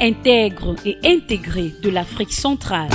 [0.00, 2.90] Intègre et intégrée de l'Afrique centrale.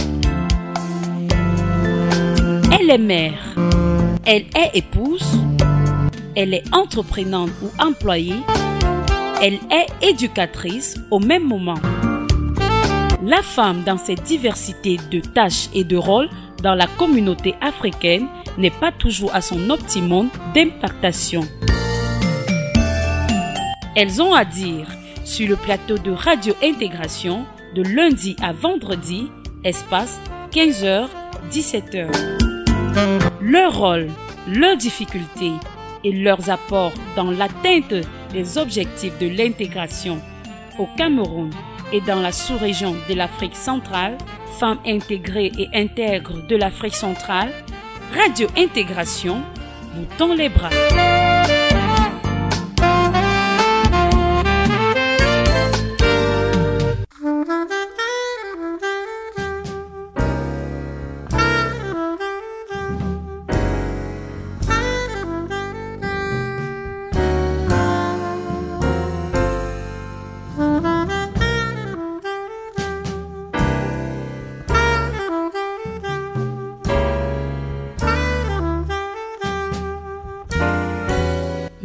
[2.80, 3.56] Elle est mère.
[4.26, 5.40] Elle est épouse.
[6.36, 8.42] Elle est entreprenante ou employée.
[9.42, 11.80] Elle est éducatrice au même moment.
[13.24, 16.30] La femme dans cette diversité de tâches et de rôles
[16.64, 18.28] dans la communauté africaine
[18.58, 21.42] n'est pas toujours à son optimum d'impactation.
[23.96, 24.88] Elles ont à dire
[25.30, 29.30] sur le plateau de Radio Intégration de lundi à vendredi,
[29.64, 30.20] espace
[30.52, 32.08] 15h-17h.
[33.40, 34.08] Leur rôle,
[34.48, 35.52] leurs difficultés
[36.04, 37.94] et leurs apports dans l'atteinte
[38.34, 40.20] des objectifs de l'intégration
[40.80, 41.52] au Cameroun
[41.94, 44.18] et dans la sous-région de l'Afrique centrale,
[44.60, 47.52] Femmes intégrées et intègres de l'Afrique centrale,
[48.14, 49.44] Radio Intégration
[49.94, 50.70] vous tend les bras.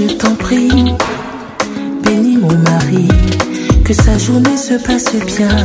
[0.00, 0.69] je t'en prie
[3.90, 5.64] Que sa journée se passe bien,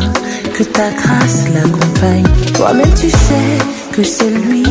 [0.56, 2.25] que ta grâce l'accompagne.
[2.56, 3.58] Toi-même tu sais
[3.91, 4.63] que c'est lui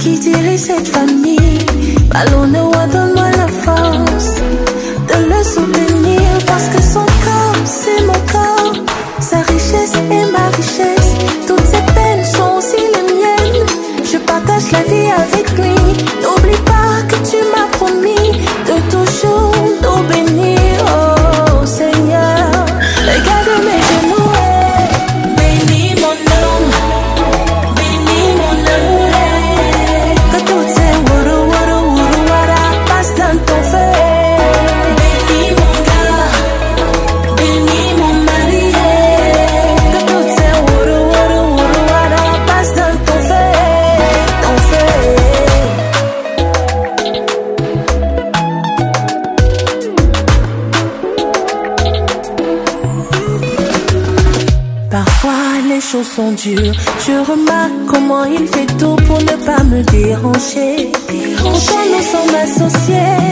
[0.00, 1.64] qui dirige cette famille.
[2.12, 4.40] Allons, donne-moi la force
[5.06, 8.82] de le soutenir parce que son corps, c'est mon corps.
[9.20, 11.14] Sa richesse est ma richesse.
[11.46, 13.66] Toutes ses peines sont aussi les miennes.
[14.02, 15.76] Je partage la vie avec lui.
[16.22, 16.67] N'oublie
[56.20, 60.90] Je remarque comment il fait tout pour ne pas me déranger.
[61.38, 63.30] Pourtant nous sommes associés.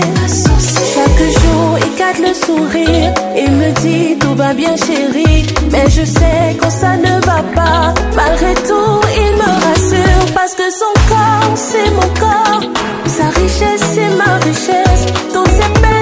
[0.95, 5.47] Chaque jour il garde le sourire et me dit tout va bien chérie.
[5.73, 7.93] Mais je sais quand ça ne va pas.
[8.15, 12.71] Malgré tout il me rassure parce que son corps c'est mon corps.
[13.07, 15.07] Sa richesse c'est ma richesse.
[15.33, 15.96] Toutes ses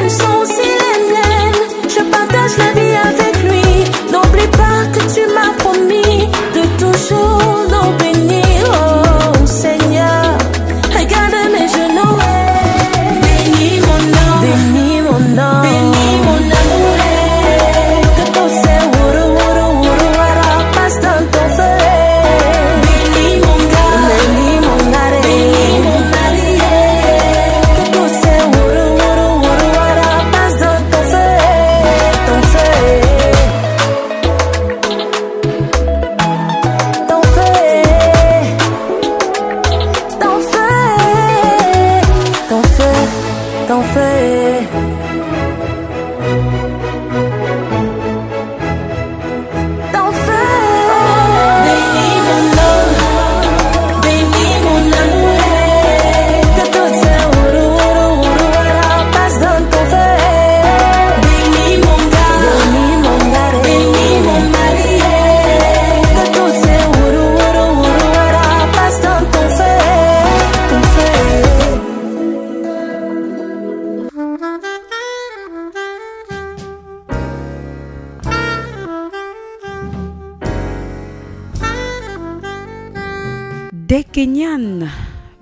[84.15, 84.87] Des Kenyans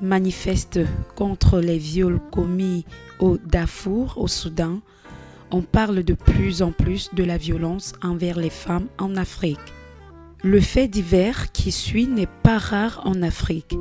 [0.00, 0.80] manifestent
[1.14, 2.86] contre les viols commis
[3.18, 4.80] au Darfour, au Soudan.
[5.50, 9.58] On parle de plus en plus de la violence envers les femmes en Afrique.
[10.42, 13.76] Le fait divers qui suit n'est pas rare en Afrique.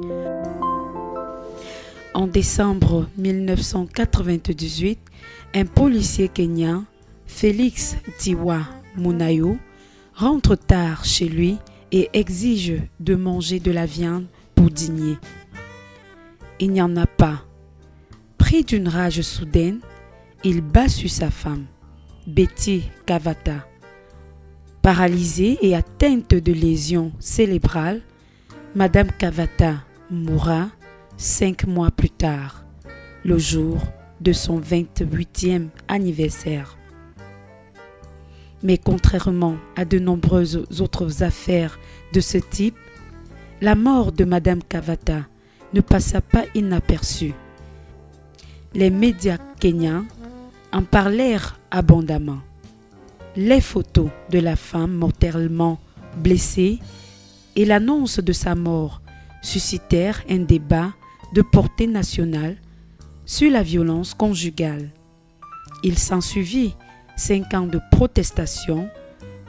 [2.14, 5.00] En décembre 1998,
[5.56, 6.84] un policier kenyan,
[7.28, 8.60] Félix Tiwa
[8.98, 9.58] Munayo,
[10.16, 11.60] rentre tard chez lui
[11.94, 14.26] et exige de manger de la viande
[14.56, 15.18] pour dîner.
[16.60, 17.44] Il n'y en a pas.
[18.38, 19.80] Pris d'une rage soudaine,
[20.44, 21.66] il bat sur sa femme,
[22.28, 23.68] Betty Kavata.
[24.82, 28.02] Paralysée et atteinte de lésions cérébrales,
[28.76, 30.70] Madame Kavata mourra
[31.18, 32.66] cinq mois plus tard,
[33.24, 33.78] le jour
[34.22, 36.78] de son 28e anniversaire.
[38.64, 41.80] Mais contrairement à de nombreuses autres affaires
[42.14, 42.76] de ce type,
[43.62, 45.28] la mort de Madame Kavata
[45.74, 47.36] ne passa pas inaperçue.
[48.74, 50.06] Les médias kenyans
[50.74, 52.40] en parlèrent abondamment.
[53.36, 55.80] Les photos de la femme mortellement
[56.18, 56.80] blessée
[57.56, 59.02] et l'annonce de sa mort
[59.44, 60.94] suscitèrent un débat
[61.34, 62.58] de portée nationale
[63.26, 64.90] sur la violence conjugale.
[65.84, 66.76] Il s'ensuivit
[67.16, 68.90] cinq ans de protestations,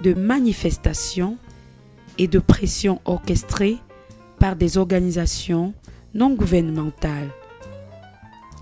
[0.03, 1.39] de manifestations
[2.19, 3.79] et de pressions orchestrées
[4.43, 5.73] par des organisations
[6.15, 7.31] non gouvernementales.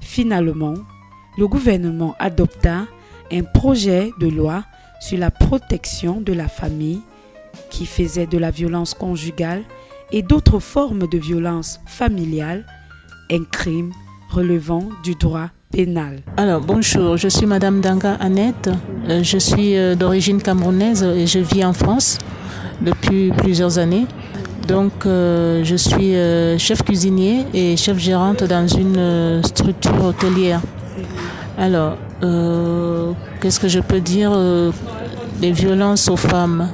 [0.02, 0.74] Finalement,
[1.38, 2.86] le gouvernement adopta
[3.32, 4.62] un projet de loi
[5.00, 7.00] sur la protection de la famille
[7.70, 9.62] qui faisait de la violence conjugale
[10.12, 12.66] et d'autres formes de violence familiale
[13.30, 13.92] un crime
[14.28, 16.20] relevant du droit pénal.
[16.36, 18.68] Alors bonjour, je suis Madame Danga Annette,
[19.08, 22.18] euh, je suis euh, d'origine camerounaise et je vis en France
[22.82, 24.06] depuis plusieurs années.
[24.70, 26.14] Donc euh, je suis
[26.58, 30.60] chef cuisinier et chef gérante dans une structure hôtelière.
[31.58, 31.96] Alors,
[33.40, 34.32] qu'est-ce que je peux dire
[35.40, 36.68] des violences aux femmes?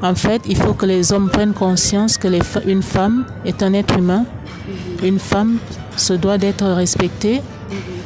[0.00, 2.28] En fait, il faut que les hommes prennent conscience que
[2.66, 4.24] une femme est un être humain
[5.02, 5.58] une femme
[5.96, 7.42] se doit d'être respectée.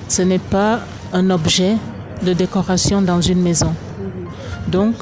[0.09, 0.81] Ce n'est pas
[1.13, 1.77] un objet
[2.23, 3.75] de décoration dans une maison.
[4.69, 4.95] Donc,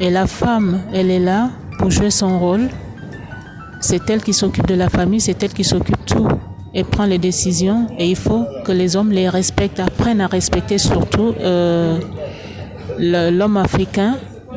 [0.00, 2.68] et la femme, elle est là pour jouer son rôle.
[3.80, 6.28] C'est elle qui s'occupe de la famille, c'est elle qui s'occupe tout
[6.74, 7.86] et prend les décisions.
[7.98, 11.98] Et il faut que les hommes les respectent, apprennent à respecter surtout euh,
[12.98, 14.16] l'homme africain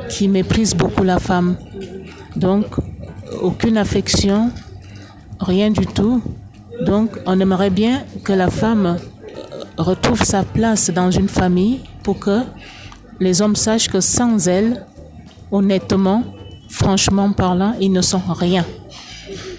[0.10, 1.56] qui méprise beaucoup la femme.
[2.36, 2.66] Donc,
[3.42, 4.52] aucune affection,
[5.40, 6.22] rien du tout.
[6.86, 8.98] Donc, on aimerait bien que la femme
[9.78, 12.40] retrouve sa place dans une famille pour que
[13.20, 14.86] les hommes sachent que sans elle,
[15.52, 16.24] honnêtement,
[16.70, 18.66] franchement parlant, ils ne sont rien.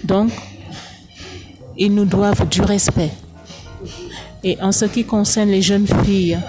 [0.03, 0.31] Donc,
[1.77, 3.11] ils nous doivent du respect.
[4.43, 6.39] Et en ce qui concerne les jeunes filles,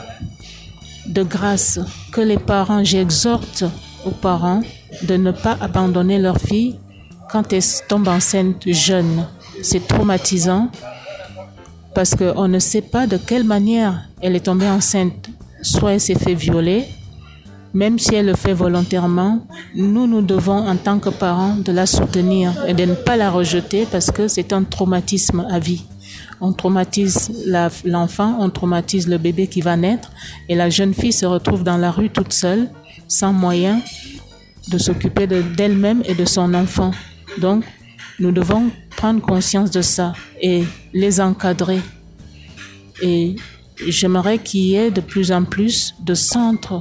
[1.06, 1.79] de grâce,
[2.12, 3.65] que les parents, j'exhorte
[4.05, 4.63] aux parents
[5.03, 6.79] de ne pas abandonner leurs filles
[7.31, 9.27] quand elles tombent enceintes jeunes
[9.63, 10.70] c'est traumatisant
[11.94, 15.31] parce qu'on ne sait pas de quelle manière elle est tombée enceinte.
[15.63, 16.84] Soit elle s'est fait violer,
[17.74, 21.86] même si elle le fait volontairement, nous, nous devons, en tant que parents, de la
[21.86, 25.84] soutenir et de ne pas la rejeter parce que c'est un traumatisme à vie.
[26.40, 27.32] On traumatise
[27.84, 30.12] l'enfant, on traumatise le bébé qui va naître
[30.48, 32.70] et la jeune fille se retrouve dans la rue toute seule,
[33.08, 33.81] sans moyen
[34.69, 36.93] de s'occuper d'elle-même et de son enfant.
[37.38, 37.64] Donc,
[38.20, 41.81] nous devons prendre conscience de ça et les encadrer.
[43.02, 43.34] Et
[43.88, 46.81] j'aimerais qu'il y ait de plus en plus de centres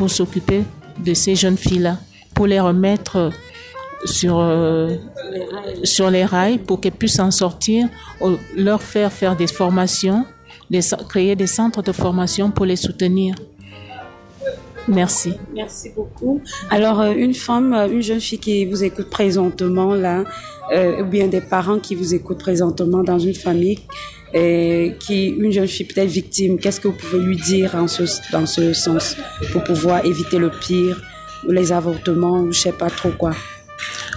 [0.00, 0.62] pour s'occuper
[1.04, 1.98] de ces jeunes filles-là,
[2.34, 3.30] pour les remettre
[4.06, 4.96] sur, euh,
[5.84, 7.86] sur les rails, pour qu'elles puissent en sortir,
[8.56, 10.24] leur faire faire des formations,
[11.06, 13.34] créer des centres de formation pour les soutenir.
[14.88, 15.34] Merci.
[15.54, 16.40] Merci beaucoup.
[16.70, 20.24] Alors, euh, une femme, euh, une jeune fille qui vous écoute présentement là,
[20.72, 23.80] euh, ou bien des parents qui vous écoutent présentement dans une famille,
[24.32, 28.04] et qui, une jeune fille peut-être victime, qu'est-ce que vous pouvez lui dire en ce,
[28.32, 29.16] dans ce sens
[29.52, 31.00] pour pouvoir éviter le pire,
[31.48, 33.32] les avortements, je sais pas trop quoi?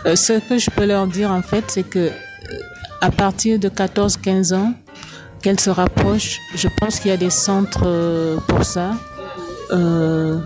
[0.05, 2.09] ce que je peux leur dire en fait, c'est que
[2.99, 4.73] à partir de 14-15 ans,
[5.41, 8.91] qu'elles se rapprochent, je pense qu'il y a des centres pour ça.
[9.71, 10.39] Euh,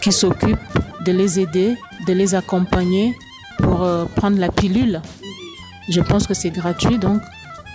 [0.00, 0.58] qui s'occupe
[1.04, 1.76] de les aider,
[2.06, 3.16] de les accompagner
[3.58, 5.00] pour euh, prendre la pilule.
[5.88, 7.20] Je pense que c'est gratuit, donc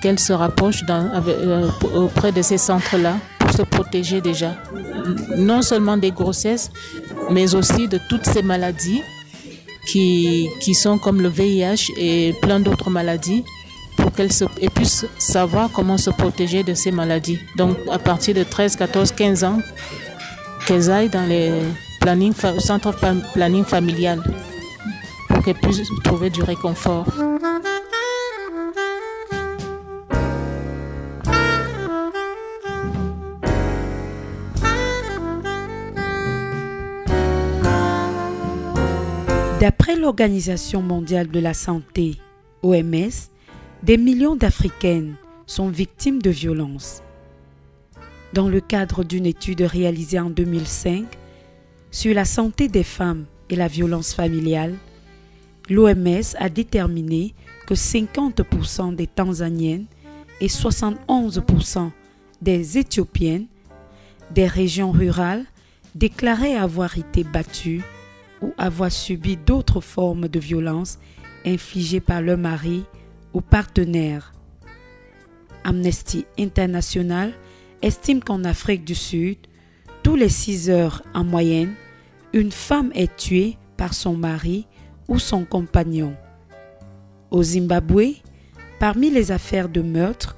[0.04, 4.54] qu'elles se rapprochent euh, auprès de ces centres-là pour se protéger déjà,
[5.38, 6.72] non seulement des grossesses,
[7.32, 9.02] mais aussi de toutes ces maladies
[9.88, 13.46] qui, qui sont comme le VIH et plein d'autres maladies
[13.96, 14.32] pour qu'elles
[14.76, 17.40] puissent savoir comment se protéger de ces maladies.
[17.56, 19.60] Donc à partir de 13, 14, 15 ans,
[20.68, 21.54] qu'elles aillent dans les
[22.60, 22.94] centres
[23.34, 24.22] planning familial
[25.30, 27.06] pour qu'elles puissent trouver du réconfort.
[39.64, 42.18] D'après l'Organisation mondiale de la santé,
[42.64, 43.30] OMS,
[43.82, 45.16] des millions d'Africaines
[45.46, 47.02] sont victimes de violences.
[48.34, 51.06] Dans le cadre d'une étude réalisée en 2005
[51.92, 54.76] sur la santé des femmes et la violence familiale,
[55.70, 57.34] l'OMS a déterminé
[57.66, 59.86] que 50% des Tanzaniennes
[60.42, 61.90] et 71%
[62.42, 63.48] des Éthiopiennes
[64.32, 65.46] des régions rurales
[65.96, 67.82] déclaraient avoir été battues
[68.44, 71.00] ou avoir subi d'autres formes de violence
[71.46, 72.84] infligées par leur mari
[73.34, 74.34] ou partenaire.
[75.64, 77.32] Amnesty International
[77.82, 79.38] estime qu'en Afrique du Sud,
[80.04, 81.74] tous les 6 heures en moyenne,
[82.34, 84.68] une femme est tuée par son mari
[85.08, 86.14] ou son compagnon.
[87.32, 88.16] Au Zimbabwe,
[88.78, 90.36] parmi les affaires de meurtre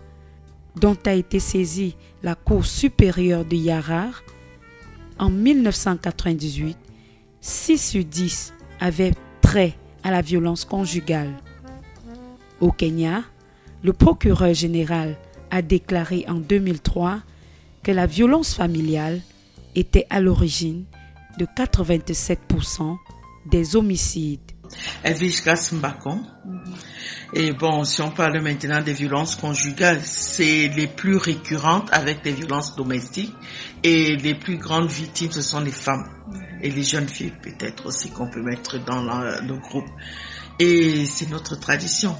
[0.76, 4.24] dont a été saisie la Cour supérieure de Yarar,
[5.18, 6.78] en 1998,
[7.46, 11.32] 6 sur 10 avaient trait à la violence conjugale.
[12.60, 13.22] Au Kenya,
[13.84, 15.16] le procureur général
[15.52, 17.20] a déclaré en 2003
[17.84, 19.22] que la violence familiale
[19.76, 20.86] était à l'origine
[21.38, 22.98] de 87%
[23.46, 24.40] des homicides.
[25.04, 26.24] Elvis Mbakon.
[27.34, 32.32] Et bon, si on parle maintenant des violences conjugales, c'est les plus récurrentes avec les
[32.32, 33.36] violences domestiques
[33.86, 36.10] et les plus grandes victimes, ce sont les femmes
[36.60, 39.86] et les jeunes filles peut-être aussi qu'on peut mettre dans le groupe.
[40.58, 42.18] Et c'est notre tradition.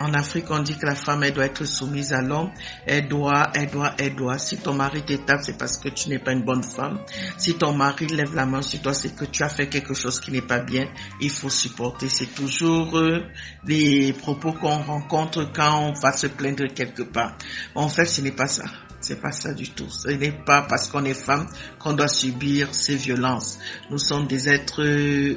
[0.00, 2.50] En Afrique, on dit que la femme, elle doit être soumise à l'homme.
[2.86, 4.36] Elle doit, elle doit, elle doit.
[4.36, 6.98] Si ton mari t'étape, c'est parce que tu n'es pas une bonne femme.
[7.38, 10.20] Si ton mari lève la main sur toi, c'est que tu as fait quelque chose
[10.20, 10.92] qui n'est pas bien.
[11.22, 12.10] Il faut supporter.
[12.10, 13.20] C'est toujours euh,
[13.64, 17.38] les propos qu'on rencontre quand on va se plaindre quelque part.
[17.74, 18.64] En fait, ce n'est pas ça.
[19.02, 19.90] C'est pas ça du tout.
[19.90, 23.58] Ce n'est pas parce qu'on est femme qu'on doit subir ces violences.
[23.90, 24.84] Nous sommes des êtres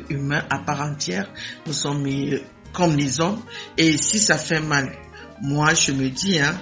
[0.10, 1.28] humains à part entière.
[1.66, 2.40] Nous sommes euh,
[2.74, 3.42] comme les hommes.
[3.78, 4.96] Et si ça fait mal,
[5.42, 6.56] moi, je me dis, hein,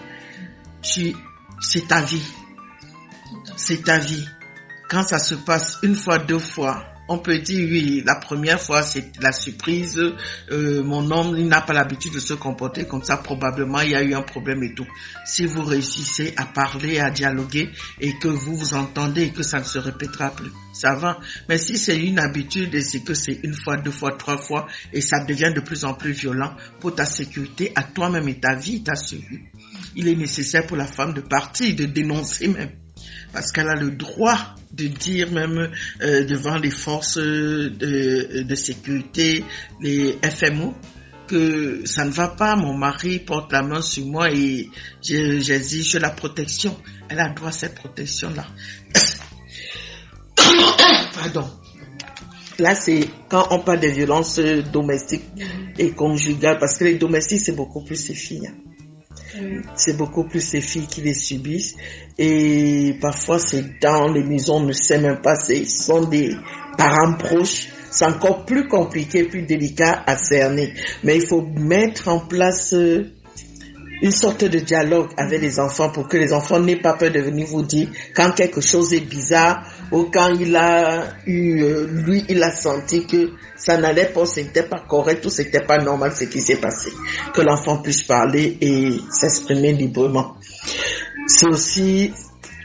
[0.81, 1.13] tu,
[1.59, 2.25] c'est ta vie.
[3.57, 4.25] C'est ta vie.
[4.89, 8.81] Quand ça se passe une fois, deux fois, on peut dire oui, la première fois
[8.81, 10.01] c'est la surprise,
[10.51, 13.95] euh, mon homme il n'a pas l'habitude de se comporter comme ça, probablement il y
[13.95, 14.87] a eu un problème et tout.
[15.25, 17.69] Si vous réussissez à parler, à dialoguer
[18.01, 21.19] et que vous vous entendez et que ça ne se répétera plus, ça va.
[21.47, 24.67] Mais si c'est une habitude et c'est que c'est une fois, deux fois, trois fois
[24.91, 28.55] et ça devient de plus en plus violent pour ta sécurité à toi-même et ta
[28.55, 29.41] vie, ta survie,
[29.95, 32.71] il est nécessaire pour la femme de partir, de dénoncer même
[33.33, 39.43] parce qu'elle a le droit de dire même euh, devant les forces de, de, sécurité,
[39.81, 40.73] les FMO,
[41.27, 44.69] que ça ne va pas, mon mari porte la main sur moi et
[45.01, 46.75] j'exige la protection.
[47.09, 48.45] Elle a droit à cette protection-là.
[51.13, 51.49] Pardon.
[52.59, 55.23] Là, c'est quand on parle des violences domestiques
[55.77, 58.47] et conjugales, parce que les domestiques, c'est beaucoup plus ces filles.
[58.47, 58.72] Hein.
[59.75, 61.75] C'est beaucoup plus ces filles qui les subissent.
[62.17, 66.35] Et parfois, c'est dans les maisons, on ne sait même pas, ce sont des
[66.77, 67.69] parents proches.
[67.91, 70.73] C'est encore plus compliqué, plus délicat à cerner.
[71.03, 73.11] Mais il faut mettre en place euh,
[74.03, 77.21] une sorte de dialogue avec les enfants pour que les enfants n'aient pas peur de
[77.21, 82.25] venir vous dire quand quelque chose est bizarre ou quand il a eu, euh, lui,
[82.27, 86.25] il a senti que ça n'allait pas, c'était pas correct ou c'était pas normal ce
[86.25, 86.91] qui s'est passé.
[87.33, 90.35] Que l'enfant puisse parler et s'exprimer librement.
[91.25, 92.11] C'est aussi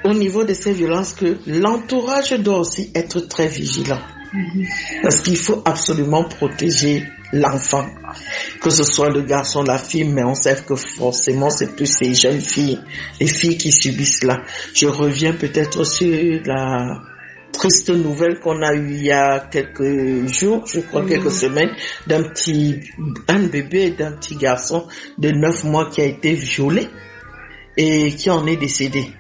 [0.05, 4.01] au niveau de ces violences que l'entourage doit aussi être très vigilant.
[5.03, 7.87] Parce qu'il faut absolument protéger l'enfant.
[8.61, 12.15] Que ce soit le garçon, la fille, mais on sait que forcément c'est plus ces
[12.15, 12.81] jeunes filles,
[13.21, 14.43] les filles qui subissent cela.
[14.75, 17.03] Je reviens peut-être sur la
[17.53, 21.31] triste nouvelle qu'on a eu il y a quelques jours, je crois quelques mhm.
[21.31, 21.71] semaines,
[22.07, 22.81] d'un petit,
[23.29, 24.87] un bébé d'un petit garçon
[25.19, 26.89] de 9 mois qui a été violé
[27.77, 29.13] et qui en est décédé.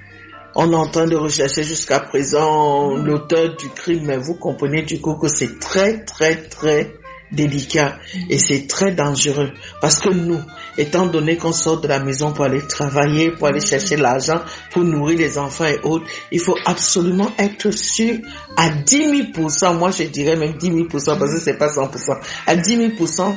[0.55, 5.01] On est en train de rechercher jusqu'à présent l'auteur du crime, mais vous comprenez du
[5.01, 6.98] coup que c'est très très très
[7.33, 9.51] délicat et c'est très dangereux.
[9.81, 10.41] Parce que nous,
[10.77, 14.85] étant donné qu'on sort de la maison pour aller travailler, pour aller chercher l'argent, pour
[14.85, 18.19] nourrir les enfants et autres, il faut absolument être sûr
[18.57, 22.57] à 10 000%, moi je dirais même 10 000% parce que c'est pas 100%, à
[22.57, 23.35] 10 000%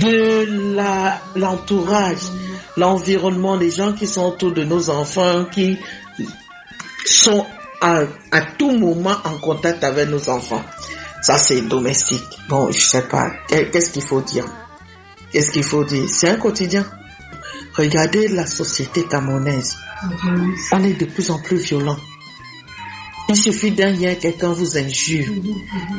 [0.00, 2.18] de la, l'entourage
[2.76, 5.78] l'environnement, les gens qui sont autour de nos enfants, qui
[7.04, 7.44] sont
[7.80, 8.02] à,
[8.32, 10.62] à tout moment en contact avec nos enfants.
[11.22, 12.24] Ça, c'est domestique.
[12.48, 13.30] Bon, je sais pas.
[13.48, 14.46] Qu'est-ce qu'il faut dire?
[15.32, 16.08] Qu'est-ce qu'il faut dire?
[16.08, 16.86] C'est un quotidien.
[17.74, 19.76] Regardez la société camerounaise.
[20.72, 21.96] On est de plus en plus violent.
[23.28, 25.26] Il suffit d'un lien, quelqu'un vous injure.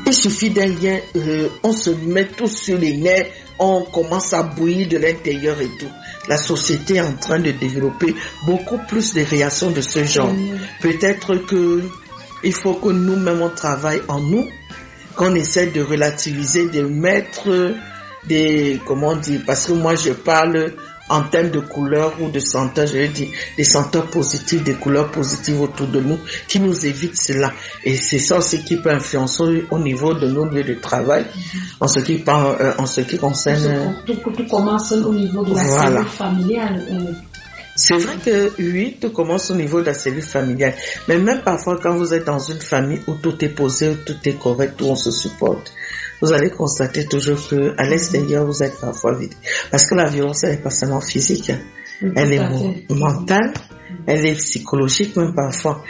[0.06, 3.28] Il suffit d'un lien, euh, on se met tous sur les nerfs,
[3.60, 5.90] on commence à bouillir de l'intérieur et tout.
[6.30, 10.34] La société est en train de développer beaucoup plus de réactions de ce genre.
[10.80, 11.84] Peut-être que
[12.44, 14.48] il faut que nous-mêmes on travaille en nous,
[15.18, 17.74] qu'on essaie de relativiser, de mettre
[18.28, 20.74] des, comment dire, parce que moi je parle
[21.10, 25.10] en termes de couleurs ou de senteurs, je veux dire, des senteurs positives, des couleurs
[25.10, 27.54] positives autour de nous qui nous évitent cela.
[27.84, 31.26] Et c'est ça aussi qui peut influencer au niveau de nos lieux de travail,
[31.80, 33.96] en ce qui, euh, en ce qui concerne...
[34.06, 37.16] Tout, tout, commence au niveau de la cellule familiale.
[37.78, 37.80] Euh.
[37.80, 40.74] C'est vrai que oui, tout commence au niveau de la cellule familiale.
[41.08, 44.18] Mais même parfois, quand vous êtes dans une famille où tout est posé, où tout
[44.26, 45.72] est correct, où on se supporte,
[46.22, 49.34] vous allez constater toujours que à l'extérieur, vous êtes parfois vide.
[49.70, 51.52] Parce que la violence, elle n'est pas seulement physique.
[51.52, 51.60] Hein.
[52.16, 53.54] Elle est mentale,
[54.08, 55.84] elle est psychologique même parfois.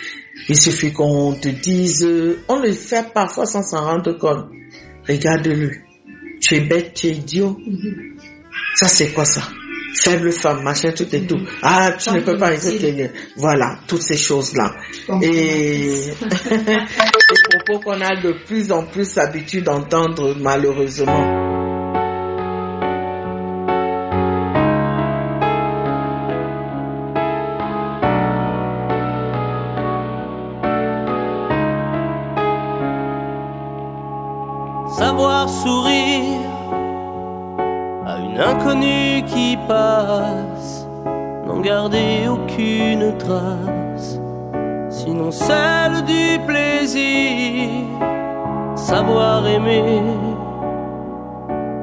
[0.50, 2.08] Il suffit qu'on te dise,
[2.48, 4.48] on le fait parfois sans s'en rendre compte.
[5.08, 5.72] Regarde-le.
[6.42, 7.58] Tu es bête, tu es idiot.
[7.60, 8.20] Mm-hmm.
[8.76, 9.42] Ça, c'est quoi ça?
[10.02, 11.40] Faible femme, machin, tout et tout.
[11.62, 14.76] Ah, tu ne peux pas rester Voilà, toutes ces choses-là.
[15.22, 16.14] Et des
[17.66, 21.46] propos qu'on a de plus en plus l'habitude d'entendre malheureusement.
[34.98, 35.97] Savoir sourire
[38.40, 40.88] inconnue qui passe,
[41.46, 44.20] n'en garder aucune trace,
[44.90, 47.70] sinon celle du plaisir,
[48.76, 50.02] savoir aimer,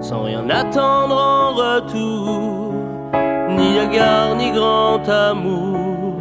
[0.00, 2.72] sans rien attendre en retour,
[3.50, 6.14] ni égard ni grand amour,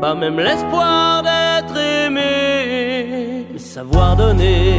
[0.00, 4.78] pas même l'espoir d'être aimé, savoir donner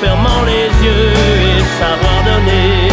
[0.00, 1.12] fermant les yeux
[1.48, 2.88] et savoir donner.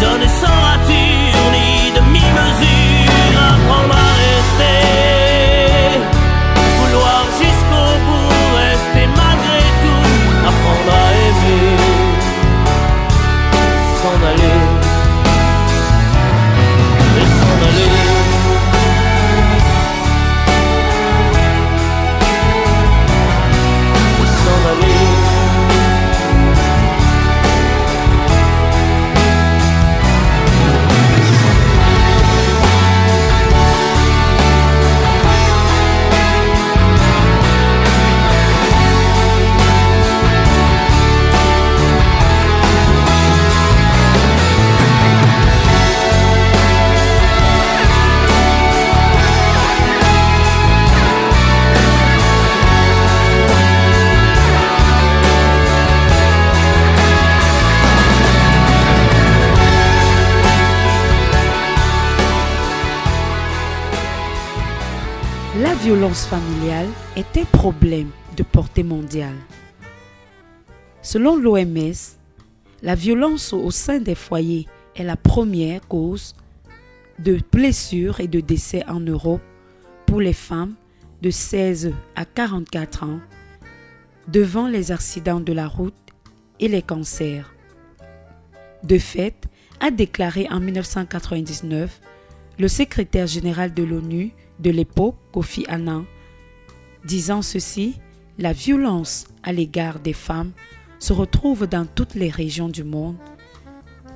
[0.00, 5.05] Donner sans rature ni demi-mesure, apprendre à rester.
[71.06, 72.16] Selon l'OMS,
[72.82, 74.66] la violence au sein des foyers
[74.96, 76.34] est la première cause
[77.20, 79.40] de blessures et de décès en Europe
[80.04, 80.74] pour les femmes
[81.22, 83.20] de 16 à 44 ans,
[84.26, 85.94] devant les accidents de la route
[86.58, 87.54] et les cancers.
[88.82, 89.46] De fait,
[89.78, 92.00] a déclaré en 1999
[92.58, 96.04] le secrétaire général de l'ONU de l'époque, Kofi Annan,
[97.04, 97.94] disant ceci,
[98.38, 100.50] la violence à l'égard des femmes
[100.98, 103.16] se retrouve dans toutes les régions du monde,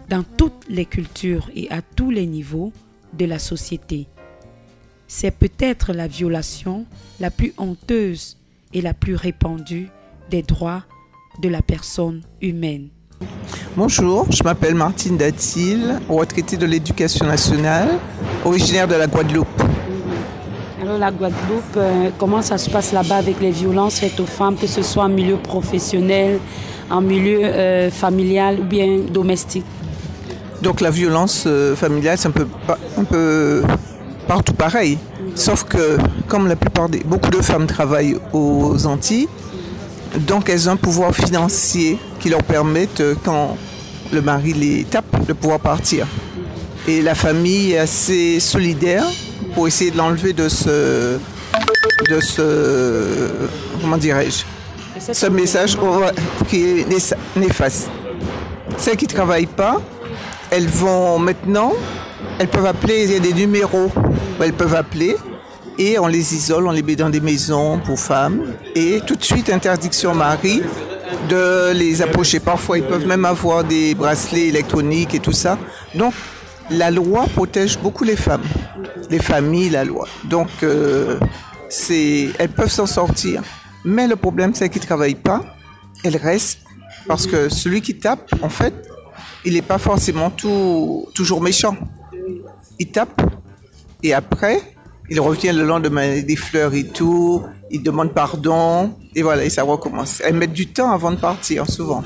[0.09, 2.73] dans toutes les cultures et à tous les niveaux
[3.13, 4.07] de la société.
[5.07, 6.87] C'est peut-être la violation
[7.19, 8.37] la plus honteuse
[8.73, 9.89] et la plus répandue
[10.31, 10.85] des droits
[11.43, 12.89] de la personne humaine.
[13.77, 17.89] Bonjour, je m'appelle Martine Datil, retraitée de l'éducation nationale,
[18.45, 19.70] originaire de la Guadeloupe.
[21.01, 24.67] La Guadeloupe, euh, comment ça se passe là-bas avec les violences faites aux femmes, que
[24.67, 26.39] ce soit en milieu professionnel,
[26.91, 29.65] en milieu euh, familial ou bien domestique?
[30.61, 32.47] Donc la violence euh, familiale, c'est un peu,
[32.99, 33.63] un peu
[34.29, 34.99] partout pareil.
[35.35, 35.97] Sauf que,
[36.29, 36.99] comme la plupart des...
[36.99, 39.29] Beaucoup de femmes travaillent aux Antilles,
[40.27, 43.57] donc elles ont un pouvoir financier qui leur permet, euh, quand
[44.13, 46.07] le mari les tape, de pouvoir partir.
[46.87, 49.07] Et la famille est assez solidaire
[49.61, 51.19] pour essayer de l'enlever de ce...
[52.09, 53.29] de ce...
[53.83, 54.45] comment dirais-je
[55.13, 55.77] ce message
[56.49, 56.97] qui est né-
[57.37, 57.91] néfaste.
[58.79, 59.79] Celles qui ne travaillent pas,
[60.51, 61.75] elles vont maintenant,
[62.39, 65.15] elles peuvent appeler, il y a des numéros où elles peuvent appeler
[65.79, 68.41] et on les isole, on les met dans des maisons pour femmes
[68.75, 70.63] et tout de suite interdiction mari
[71.29, 72.41] de les approcher.
[72.41, 75.59] Parfois ils peuvent même avoir des bracelets électroniques et tout ça.
[75.95, 76.15] Donc
[76.71, 78.45] la loi protège beaucoup les femmes,
[79.11, 80.07] les familles, la loi.
[80.25, 81.19] Donc euh,
[81.89, 83.43] elles peuvent s'en sortir.
[83.85, 85.45] Mais le problème c'est qu'ils ne travaillent pas,
[86.05, 86.61] elles restent
[87.07, 88.75] parce que celui qui tape, en fait,
[89.45, 91.77] il n'est pas forcément toujours méchant.
[92.79, 93.21] Il tape
[94.03, 94.61] et après,
[95.09, 99.63] il revient le lendemain des fleurs et tout, il demande pardon et voilà, et ça
[99.63, 100.23] recommence.
[100.25, 102.05] Elles mettent du temps avant de partir, souvent.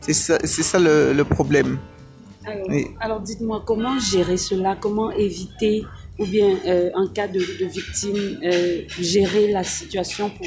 [0.00, 1.78] C'est ça, le problème.
[2.46, 2.86] Alors, Oui.
[3.00, 4.76] alors dites-moi, comment gérer cela?
[4.80, 5.84] Comment éviter,
[6.18, 10.46] ou bien euh, en cas de, de victime, euh, gérer la situation pour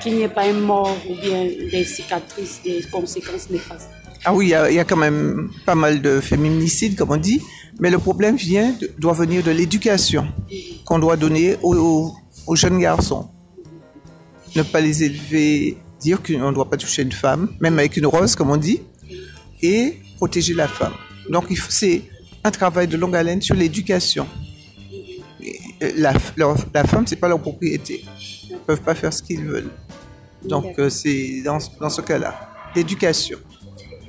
[0.00, 3.90] qu'il n'y ait pas un mort ou bien des cicatrices, des conséquences néfastes?
[4.24, 7.10] Ah oui, il y, a, il y a quand même pas mal de féminicides, comme
[7.10, 7.40] on dit,
[7.80, 10.26] mais le problème vient, de- doit venir de l'éducation
[10.84, 12.14] qu'on doit donner aux, aux-
[12.46, 13.28] aux jeunes garçons.
[14.54, 18.06] Ne pas les élever, dire qu'on ne doit pas toucher une femme, même avec une
[18.06, 18.80] rose, comme on dit,
[19.62, 20.92] et protéger la femme.
[21.30, 22.02] Donc, c'est
[22.44, 24.26] un travail de longue haleine sur l'éducation.
[25.82, 28.04] Euh, La, leur- la femme, c'est pas leur propriété.
[28.50, 29.70] Ils peuvent pas faire ce qu'ils veulent.
[30.44, 32.32] Donc, euh, c'est dans, dans ce cas-là,
[32.76, 33.38] l'éducation.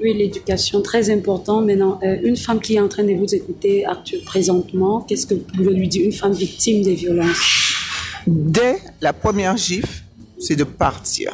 [0.02, 1.62] Oui, l'éducation, très important.
[1.62, 5.36] Maintenant, euh, une femme qui est en train de vous écouter actuellement, présentement, qu'est-ce que
[5.36, 6.06] vous pouvez lui dire?
[6.06, 7.42] Une femme victime des violences
[8.28, 10.02] Dès la première gifle,
[10.40, 11.30] c'est de partir.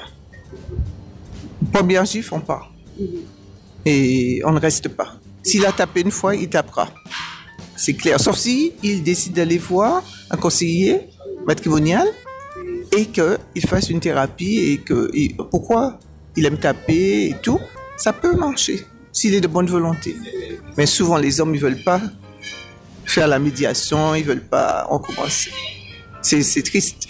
[1.72, 2.72] Première gifle, on part.
[3.86, 5.16] Et on ne reste pas.
[5.50, 6.88] S'il a tapé une fois, il tapera.
[7.76, 8.20] C'est clair.
[8.20, 11.10] Sauf si il décide d'aller voir un conseiller
[11.48, 12.08] matrimonial
[12.96, 15.10] et qu'il fasse une thérapie et que
[15.50, 15.98] pourquoi
[16.36, 17.60] il aime taper et tout,
[17.98, 20.16] ça peut marcher s'il est de bonne volonté.
[20.78, 22.00] Mais souvent les hommes ils veulent pas
[23.06, 25.52] faire la médiation, ils veulent pas recommencer.
[26.22, 27.08] C'est c'est triste.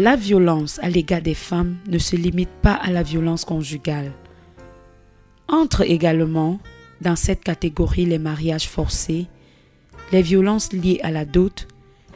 [0.00, 4.12] La violence à l'égard des femmes ne se limite pas à la violence conjugale.
[5.46, 6.58] Entre également
[7.02, 9.26] dans cette catégorie les mariages forcés,
[10.10, 11.68] les violences liées à la dot,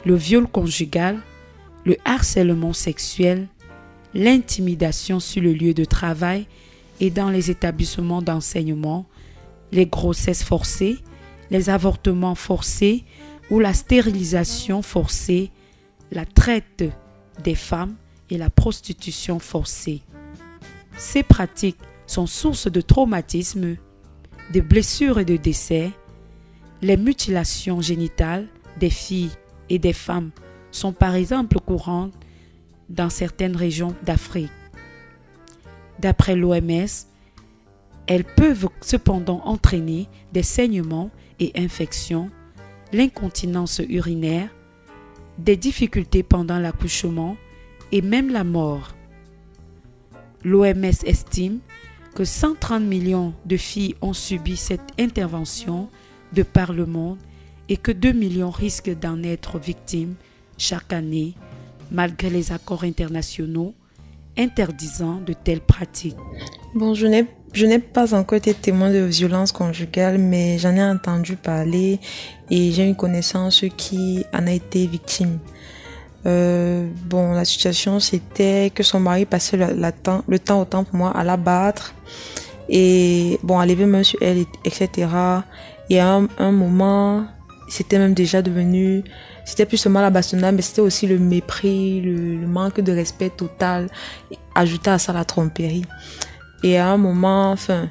[0.03, 1.19] le viol conjugal,
[1.85, 3.47] le harcèlement sexuel,
[4.15, 6.47] l'intimidation sur le lieu de travail
[6.99, 9.05] et dans les établissements d'enseignement,
[9.71, 10.97] les grossesses forcées,
[11.51, 13.03] les avortements forcés
[13.51, 15.51] ou la stérilisation forcée,
[16.11, 16.85] la traite
[17.43, 17.95] des femmes
[18.29, 20.01] et la prostitution forcée.
[20.97, 23.75] Ces pratiques sont source de traumatismes,
[24.53, 25.91] de blessures et de décès.
[26.81, 28.47] Les mutilations génitales
[28.79, 29.31] des filles
[29.69, 30.31] et des femmes
[30.71, 32.13] sont par exemple courantes
[32.89, 34.51] dans certaines régions d'Afrique.
[35.99, 37.07] D'après l'OMS,
[38.07, 42.29] elles peuvent cependant entraîner des saignements et infections,
[42.93, 44.49] l'incontinence urinaire,
[45.37, 47.37] des difficultés pendant l'accouchement
[47.91, 48.95] et même la mort.
[50.43, 51.59] L'OMS estime
[52.13, 55.89] que 130 millions de filles ont subi cette intervention
[56.33, 57.17] de par le monde
[57.67, 60.15] et que 2 millions risquent d'en être victimes
[60.57, 61.33] chaque année
[61.91, 63.73] malgré les accords internationaux
[64.37, 66.17] interdisant de telles pratiques.
[66.73, 70.83] Bon, je n'ai je n'ai pas encore été témoin de violence conjugale, mais j'en ai
[70.83, 72.01] entendu parler
[72.51, 75.39] et j'ai une connaissance qui en a été victime.
[76.25, 80.95] Euh, bon, la situation c'était que son mari passait le, temps, le temps autant pour
[80.95, 81.93] moi à la battre
[82.67, 85.07] et bon, à lever main sur elle, etc.
[85.89, 87.25] Et à un, moment,
[87.69, 89.03] c'était même déjà devenu,
[89.45, 93.29] c'était plus seulement la bastonnade, mais c'était aussi le mépris, le, le, manque de respect
[93.29, 93.87] total,
[94.55, 95.85] ajouté à ça la tromperie.
[96.65, 97.89] Et à un moment, enfin,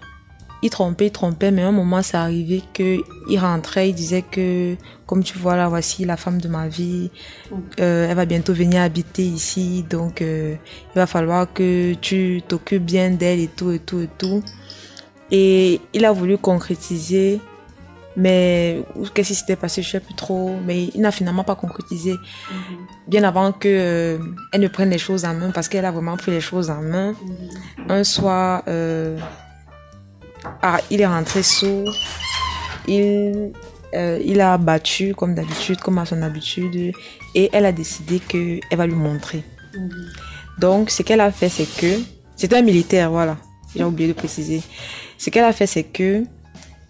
[0.61, 2.99] il trompait, il trompait, mais à un moment, c'est arrivé que
[3.31, 4.75] il rentrait, il disait que,
[5.07, 7.13] comme tu vois là, voici la femme de ma vie,
[7.79, 10.57] euh, elle va bientôt venir habiter ici, donc euh,
[10.93, 14.43] il va falloir que tu t'occupes bien d'elle et tout, et tout, et tout.
[15.31, 17.41] Et il a voulu concrétiser,
[18.17, 18.83] mais
[19.15, 22.13] qu'est-ce qui s'était passé, je sais plus trop, mais il n'a finalement pas concrétisé.
[22.13, 22.87] Mhm.
[23.09, 24.19] Bien avant que euh,
[24.53, 26.81] elle ne prenne les choses en main, parce qu'elle a vraiment pris les choses en
[26.81, 27.13] main.
[27.13, 27.91] Mhm.
[27.91, 29.19] Un soir, euh,
[30.63, 31.93] ah, il est rentré sourd.
[32.87, 33.53] Il,
[33.95, 36.93] euh, il a battu comme d'habitude, comme à son habitude.
[37.35, 39.43] Et elle a décidé qu'elle va lui montrer.
[39.75, 39.91] Mhm.
[40.61, 42.01] Donc, ce qu'elle a fait, c'est que...
[42.37, 43.37] C'était un militaire, voilà.
[43.75, 44.63] J'ai oublié de préciser.
[45.19, 46.25] Ce qu'elle a fait, c'est que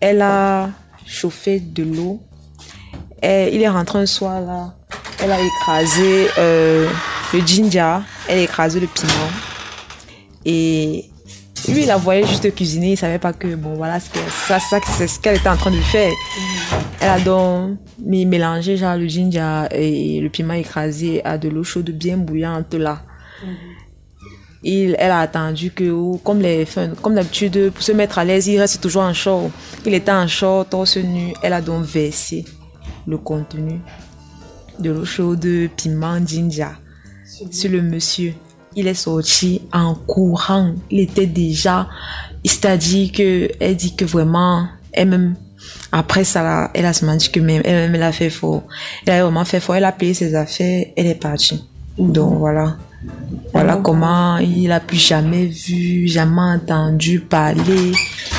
[0.00, 0.70] elle a
[1.06, 2.20] chauffé de l'eau.
[3.22, 4.74] Il est rentré un soir là.
[5.22, 6.88] Elle a écrasé euh,
[7.32, 7.98] le ginger.
[8.28, 9.30] Elle a écrasé le piment.
[10.44, 11.06] Et
[11.68, 15.06] lui, il la voyait juste cuisiner, il savait pas que, bon, voilà, ça, ça, c'est
[15.06, 16.12] ce qu'elle était en train de faire.
[17.00, 21.90] Elle a donc mélangé, genre, le ginger et le piment écrasé à de l'eau chaude
[21.90, 23.02] bien bouillante, là.
[24.64, 26.66] Il, elle a attendu que, comme les,
[27.02, 29.50] comme d'habitude, pour se mettre à l'aise, il reste toujours en short.
[29.84, 31.34] Il était en short, torse nu.
[31.42, 32.44] Elle a donc versé
[33.06, 33.80] le contenu
[34.78, 35.46] de l'eau chaude,
[35.76, 36.66] piment, ginger
[37.50, 38.34] sur le monsieur
[38.76, 40.74] il est sorti en courant.
[40.90, 41.88] Il était déjà,
[42.44, 45.36] c'est-à-dire que elle dit que vraiment, elle-même,
[45.92, 48.62] après ça, elle a se dit que même, elle-même, elle a fait fort.
[49.06, 49.76] Elle a vraiment fait fort.
[49.76, 50.86] Elle a payé ses affaires.
[50.96, 51.64] Elle est partie.
[51.98, 52.76] Donc voilà.
[53.52, 57.92] Voilà comment il a plus jamais vu, jamais entendu parler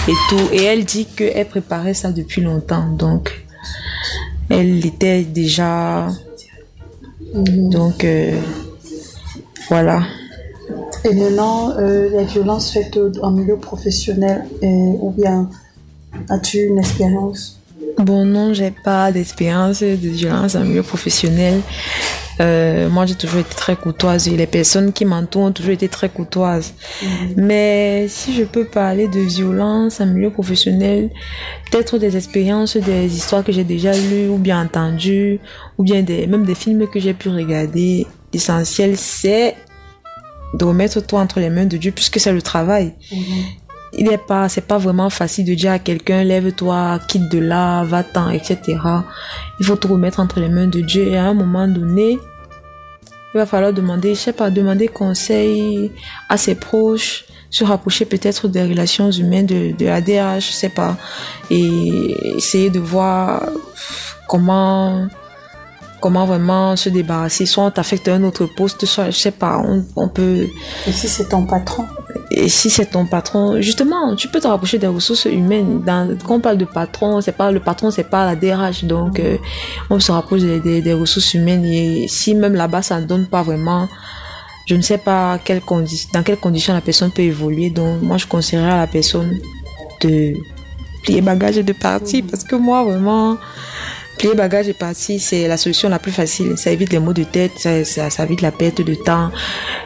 [0.07, 0.49] et tout.
[0.51, 2.89] Et elle dit qu'elle préparait ça depuis longtemps.
[2.89, 3.45] Donc,
[4.49, 6.09] elle était déjà.
[7.33, 8.39] Donc, euh,
[9.69, 10.03] voilà.
[11.03, 15.49] Et maintenant, euh, les violences faites en milieu professionnel, ou bien
[16.29, 17.59] as-tu une expérience?
[17.97, 21.61] Bon, non, j'ai pas d'expérience de violence en milieu professionnel.
[22.41, 25.87] Euh, moi, j'ai toujours été très courtoise et les personnes qui m'entourent ont toujours été
[25.87, 26.73] très courtoises.
[27.01, 27.33] Mhm.
[27.37, 31.09] Mais si je peux parler de violence en milieu professionnel,
[31.71, 35.39] peut-être des expériences, des histoires que j'ai déjà lues ou bien entendues,
[35.77, 39.55] ou bien des, même des films que j'ai pu regarder, l'essentiel, c'est
[40.53, 42.93] de remettre toi entre les mains de Dieu puisque c'est le travail.
[43.11, 43.64] Mhm.
[43.97, 47.83] Il n'est pas, c'est pas vraiment facile de dire à quelqu'un lève-toi, quitte de là,
[47.83, 48.77] va-t'en, etc.
[49.59, 52.19] Il faut te remettre entre les mains de Dieu et à un moment donné,
[53.33, 55.91] il va falloir demander, je sais pas, demander conseil
[56.29, 60.69] à ses proches, se rapprocher peut-être des relations humaines de, de la DRH, je sais
[60.69, 60.97] pas,
[61.49, 63.43] et essayer de voir
[64.27, 65.07] comment
[66.05, 67.47] comment vraiment se débarrasser.
[67.47, 69.59] Soit on t'affecte un autre poste, soit, je sais pas,
[69.95, 70.47] on, peut...
[70.85, 71.85] Et si c'est ton patron?
[72.31, 75.81] Et si c'est ton patron, justement, tu peux te rapprocher des ressources humaines.
[75.85, 78.85] Dans, quand on parle de patron, c'est pas le patron, c'est pas la DRH.
[78.85, 79.37] Donc, euh,
[79.89, 81.65] on se rapproche des, des, ressources humaines.
[81.65, 83.87] Et si même là-bas, ça ne donne pas vraiment
[84.65, 85.61] je ne sais pas quelle
[86.13, 87.69] dans quelles conditions la personne peut évoluer.
[87.69, 89.39] Donc, moi, je conseillerais à la personne
[90.01, 90.33] de
[91.03, 92.23] plier bagage et de partir.
[92.29, 93.37] Parce que moi, vraiment,
[94.17, 96.57] plier bagage et partir, c'est la solution la plus facile.
[96.57, 99.29] Ça évite les maux de tête, ça, ça, évite la perte de temps.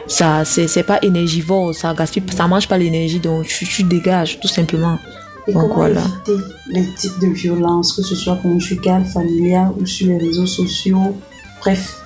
[0.06, 3.20] Ça, c'est pas énergivore, ça gaspille, ça mange pas l'énergie.
[3.20, 4.98] Donc, tu, tu dégages, tout simplement.
[5.46, 6.36] Et donc, comment éviter
[6.68, 11.16] les types de violences, que ce soit conjugale, familiale ou sur les réseaux sociaux?
[11.60, 12.00] Bref,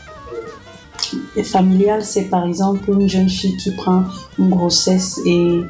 [1.44, 4.04] familial, c'est par exemple une jeune fille qui prend
[4.38, 5.60] une grossesse et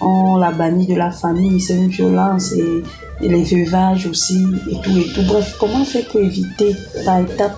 [0.00, 2.82] on la bannit de la famille, c'est une violence et,
[3.20, 5.22] les veuvages aussi et tout et tout.
[5.22, 7.56] Bref, comment fait pour éviter par étape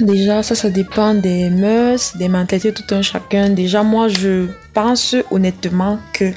[0.00, 3.48] Déjà, ça, ça dépend des mœurs, des mentalités tout un chacun.
[3.50, 6.32] Déjà, moi, je pense honnêtement que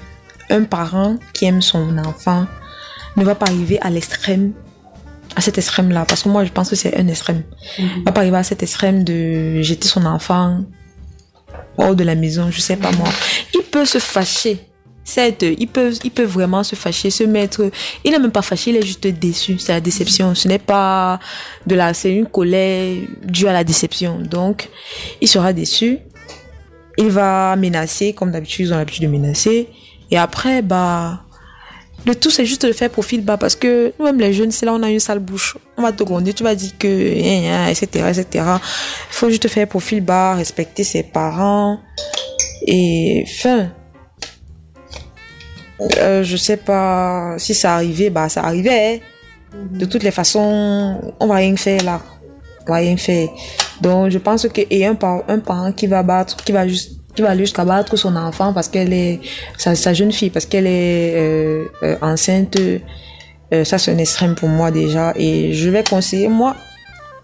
[0.50, 2.46] un parent qui aime son enfant
[3.18, 4.54] ne va pas arriver à l'extrême
[5.36, 7.44] à cet extrême-là, parce que moi je pense que c'est un extrême.
[7.78, 10.62] Mm va pas arriver à cet extrême de jeter son enfant
[11.78, 13.08] hors de la maison, je sais pas moi.
[13.54, 14.60] Il peut se fâcher.
[15.10, 17.72] Certes, il peut, il peut vraiment se fâcher, se mettre.
[18.04, 19.58] Il n'est même pas fâché, il est juste déçu.
[19.58, 20.36] C'est la déception.
[20.36, 21.20] Ce n'est pas
[21.66, 24.20] de la, c'est une colère due à la déception.
[24.20, 24.70] Donc,
[25.20, 25.98] il sera déçu.
[27.00, 29.70] Il va menacer, comme d'habitude, ils ont l'habitude de menacer.
[30.12, 31.24] Et après, bah,
[32.06, 34.76] le tout, c'est juste de faire profil bas parce que nous-mêmes, les jeunes, c'est là
[34.76, 35.58] on a une sale bouche.
[35.76, 38.28] On va te gronder, tu vas dire que, etc., etc.
[38.36, 41.80] Il faut juste faire profil bas, respecter ses parents.
[42.68, 43.72] Et fin.
[45.82, 49.02] Euh, je sais pas si ça arrivait, bah ça arrivait.
[49.54, 49.58] Hein.
[49.72, 52.02] De toutes les façons, on va rien faire là.
[52.68, 53.30] On va rien faire.
[53.82, 57.22] Donc je pense que et un, un parent qui va battre, qui va juste qui
[57.22, 59.20] va jusqu'à battre son enfant parce qu'elle est
[59.58, 64.50] sa, jeune fille parce qu'elle est euh, euh, enceinte euh, ça c'est un extrême pour
[64.50, 66.56] moi déjà et je vais conseiller moi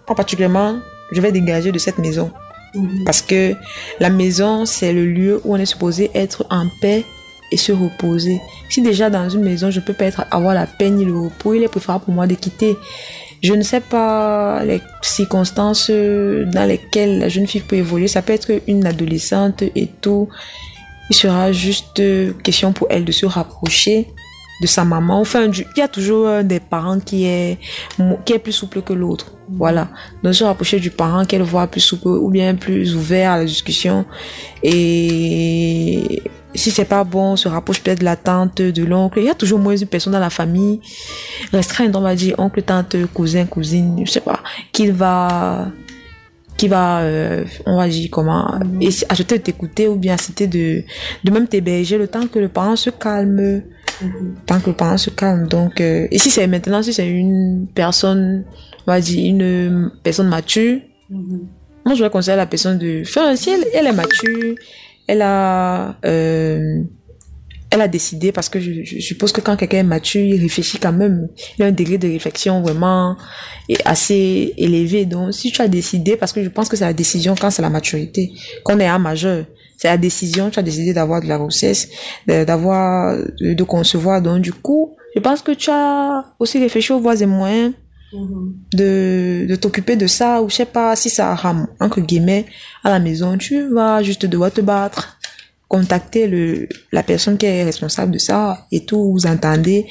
[0.07, 0.79] en particulièrement
[1.11, 2.31] je vais dégager de cette maison
[2.73, 3.03] mhm.
[3.05, 3.53] parce que
[3.99, 7.05] la maison c'est le lieu où on est supposé être en paix
[7.51, 10.95] et se reposer si déjà dans une maison je peux pas être avoir la peine
[10.95, 12.77] ni le repos il est préférable pour moi de quitter
[13.45, 18.07] je ne sais pas les circonstances dans lesquelles la jeune fille peut évoluer.
[18.07, 20.29] Ça peut être une adolescente et tout.
[21.11, 22.01] Il sera juste
[22.41, 24.07] question pour elle de se rapprocher
[24.61, 25.19] de sa maman.
[25.19, 27.59] Enfin, il y a toujours des parents qui est,
[28.25, 29.33] qui est plus souple que l'autre.
[29.49, 29.89] Voilà.
[30.23, 33.45] Donc, se rapprocher du parent qu'elle voit plus souple ou bien plus ouvert à la
[33.45, 34.05] discussion.
[34.63, 36.23] Et
[36.55, 39.19] si c'est pas bon, on se rapproche peut-être de la tante, de l'oncle.
[39.19, 40.79] Il y a toujours moins une personne dans la famille
[41.51, 44.41] restreinte, on va dire oncle, tante, cousin, cousine, je sais pas,
[44.71, 45.67] qui va,
[46.57, 50.83] qui va, euh, on va dire comment, et acheter de t'écouter ou bien c'était de,
[51.23, 53.61] de même t'héberger le temps que le parent se calme,
[54.45, 55.47] tant que le parent se calme.
[55.47, 58.45] Donc, euh, et si c'est maintenant, si c'est une personne,
[58.87, 63.37] on va dire une personne mature, moi je vais conseiller à la personne de faire,
[63.37, 64.55] si elle, elle est mature,
[65.07, 66.81] elle a, euh,
[67.69, 70.93] elle a décidé parce que je, suppose que quand quelqu'un est mature, il réfléchit quand
[70.93, 71.27] même.
[71.57, 73.17] Il a un degré de réflexion vraiment
[73.83, 75.05] assez élevé.
[75.05, 77.61] Donc, si tu as décidé, parce que je pense que c'est la décision quand c'est
[77.61, 78.31] la maturité,
[78.63, 79.45] qu'on est un majeur,
[79.77, 81.89] c'est la décision, tu as décidé d'avoir de la grossesse,
[82.27, 84.21] d'avoir, de, concevoir.
[84.21, 87.73] Donc, du coup, je pense que tu as aussi réfléchi aux voies et moyens
[88.73, 92.45] de, de t'occuper de ça ou je sais pas si ça rame entre guillemets
[92.83, 95.17] à la maison tu vas juste devoir te battre
[95.67, 99.85] contacter le la personne qui est responsable de ça et tout vous entendez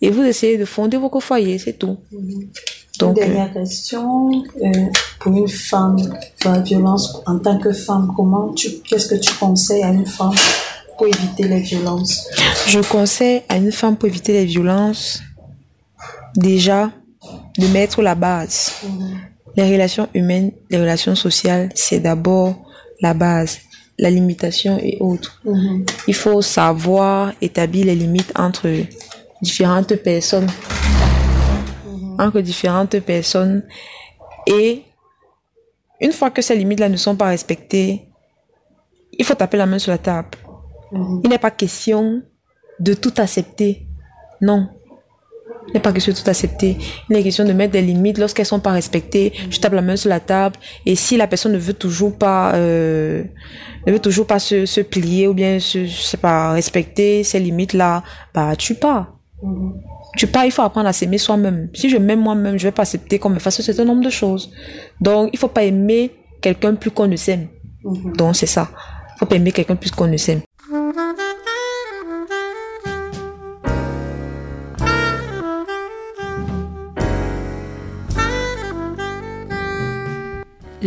[0.00, 2.48] et vous essayez de fonder votre foyer c'est tout mhm.
[2.98, 4.30] donc une dernière euh, question
[4.62, 4.70] euh,
[5.20, 5.96] pour une femme
[6.40, 10.06] pour la violence en tant que femme comment tu qu'est-ce que tu conseilles à une
[10.06, 10.34] femme
[10.96, 12.28] pour éviter les violences?
[12.66, 15.20] Je conseille à une femme pour éviter les violences
[16.36, 16.90] déjà
[17.58, 18.82] de mettre la base.
[19.56, 22.56] Les relations humaines, les relations sociales, c'est d'abord
[23.00, 23.60] la base,
[23.98, 25.42] la limitation et autres.
[26.08, 28.68] Il faut savoir établir les limites entre
[29.42, 30.48] différentes personnes.
[32.18, 33.62] Entre différentes personnes.
[34.46, 34.82] Et
[36.00, 38.08] une fois que ces limites-là ne sont pas respectées,
[39.16, 40.36] il faut taper la main sur la table.
[41.22, 42.22] Il n'est pas question
[42.80, 43.86] de tout accepter.
[44.40, 44.68] Non.
[45.68, 46.76] Il n'est pas question de tout accepter.
[47.08, 49.32] Il est question de mettre des limites lorsqu'elles sont pas respectées.
[49.50, 50.56] Je tape la main sur la table.
[50.86, 53.24] Et si la personne ne veut toujours pas, euh,
[53.86, 57.40] ne veut toujours pas se, se plier ou bien se, je sais pas, respecter ces
[57.40, 58.02] limites-là,
[58.34, 59.18] bah, tu pars.
[60.16, 61.68] Tu pars, il faut apprendre à s'aimer soi-même.
[61.74, 64.10] Si je m'aime moi-même, je vais pas accepter qu'on me fasse un certain nombre de
[64.10, 64.52] choses.
[65.00, 67.48] Donc, il faut pas aimer quelqu'un plus qu'on ne s'aime.
[68.16, 68.70] Donc, c'est ça.
[69.16, 70.40] Il faut pas aimer quelqu'un plus qu'on ne s'aime.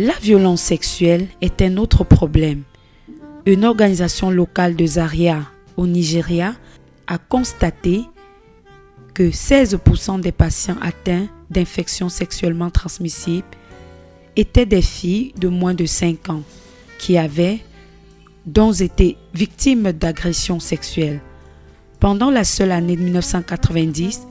[0.00, 2.62] La violence sexuelle est un autre problème.
[3.46, 5.42] une organisation locale de Zaria
[5.76, 6.54] au Nigeria
[7.08, 8.04] a constaté
[9.12, 13.48] que 16% des patients atteints d'infections sexuellement transmissibles
[14.36, 16.42] étaient des filles de moins de 5 ans
[17.00, 17.58] qui avaient
[18.46, 21.20] dont étaient victimes d'agressions sexuelles.
[21.98, 24.28] Pendant la seule année de 1990,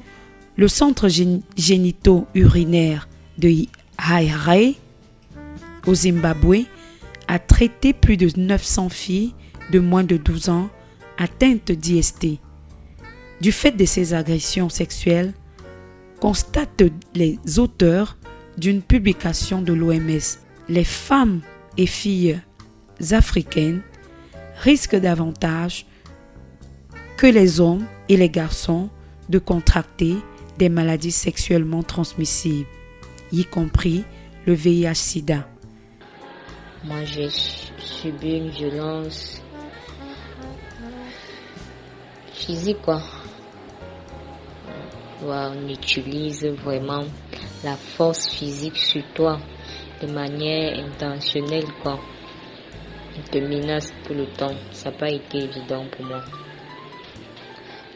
[0.56, 1.10] le centre
[1.58, 3.66] génito-urinaire de
[3.98, 4.76] Haïrae
[5.88, 6.66] au Zimbabwe
[7.28, 9.34] a traité plus de 900 filles
[9.72, 10.70] de moins de 12 ans
[11.18, 12.40] atteintes d'IST.
[13.42, 15.34] Du fait de ces agressions sexuelles,
[16.20, 16.84] constatent
[17.16, 18.18] les auteurs
[18.58, 21.42] d'une publication de l'OMS, les femmes
[21.78, 22.40] et filles
[23.12, 23.82] africaines
[24.62, 25.86] risquent davantage
[27.18, 28.90] que les hommes et les garçons
[29.30, 30.16] de contracter
[30.58, 32.66] des maladies sexuellement transmissibles,
[33.32, 34.04] y compris
[34.46, 35.48] le VIH-Sida.
[36.88, 39.42] Moi, j'ai subi une violence
[42.32, 43.02] physique, quoi.
[45.22, 47.04] on utilise vraiment
[47.66, 49.38] la force physique sur toi
[50.02, 52.00] de manière intentionnelle, quoi.
[53.18, 54.56] Il te menace tout le temps.
[54.72, 56.24] Ça n'a pas été évident pour moi.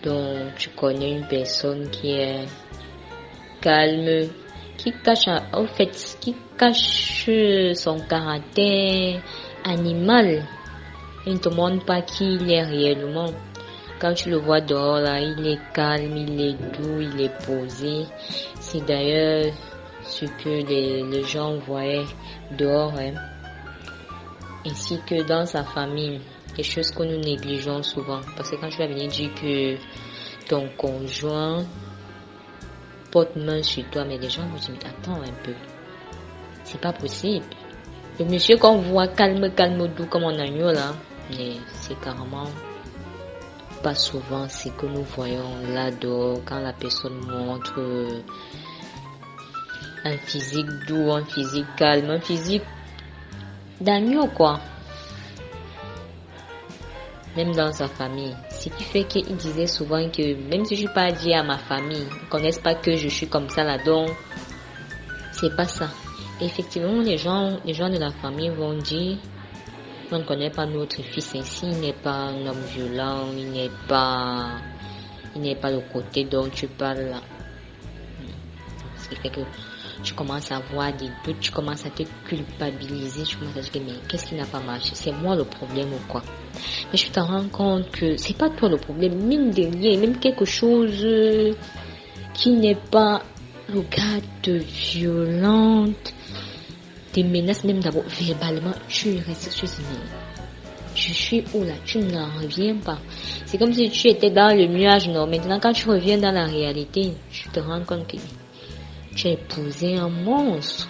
[0.04, 2.46] Donc, tu connais une personne qui est
[3.62, 4.28] calme,
[4.82, 7.30] qui cache, en fait, qui cache
[7.76, 9.22] son caractère
[9.64, 10.44] animal.
[11.28, 13.30] Il ne te montre pas qui il est réellement.
[14.00, 18.06] Quand tu le vois dehors, là, il est calme, il est doux, il est posé.
[18.60, 19.54] C'est d'ailleurs
[20.02, 22.06] ce que les, les, gens voyaient
[22.58, 22.94] dehors.
[22.98, 23.14] Hein.
[24.66, 26.20] Ainsi que dans sa famille.
[26.58, 28.20] Des choses que nous négligeons souvent.
[28.36, 29.78] Parce que quand tu vas venir dire que
[30.50, 31.64] ton conjoint
[33.12, 34.44] porte main sur toi, mais les gens
[34.86, 35.54] attends un peu.
[36.64, 37.46] C'est pas possible.
[38.20, 40.94] Le monsieur qu'on voit calme, calme, doux comme un agneau là,
[41.30, 42.46] mais c'est carrément
[43.84, 47.82] pas souvent ce que nous voyons là-dehors quand la personne montre
[50.04, 52.64] un physique doux, un physique calme, un physique
[53.80, 54.60] d'agneau quoi.
[57.36, 58.36] Même dans sa famille.
[58.50, 61.58] Ce qui fait qu'il disait souvent que même si je suis pas dit à ma
[61.58, 64.10] famille, ils connaissent pas que je suis comme ça là donc
[65.32, 65.90] c'est pas ça.
[66.42, 69.18] effectivement, les gens, les gens de la famille vont dire
[70.12, 73.72] on ne connaît pas notre fils ainsi, il n'est pas un homme violent, il n'est
[73.88, 74.58] pas,
[75.36, 77.22] il n'est pas le côté dont tu parles là.
[78.98, 79.40] Ce qui fait que
[80.04, 83.82] tu commences à avoir des doutes, tu commences à te culpabiliser, tu commences à dire
[83.86, 84.92] mais qu'est-ce qui n'a pas marché?
[84.94, 86.22] C'est moi le problème ou quoi?
[86.92, 90.18] Mais je te rends compte que c'est pas toi le problème, mine de rien, même
[90.18, 91.06] quelque chose
[92.34, 93.22] qui n'est pas
[93.74, 94.64] regarde
[94.94, 96.14] violente,
[97.14, 99.68] des menaces même d'abord verbalement, tu restes sur
[100.96, 101.74] Je suis où là?
[101.86, 103.00] Tu n'en reviens pas.
[103.46, 105.28] C'est comme si tu étais dans le nuage non?
[105.28, 108.18] Maintenant, quand tu reviens dans la réalité, tu te rends compte que
[109.16, 110.88] as épousé un monstre,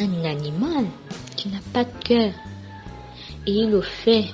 [0.00, 0.86] un animal
[1.36, 2.32] qui n'a pas de cœur.
[3.46, 4.26] Et il le fait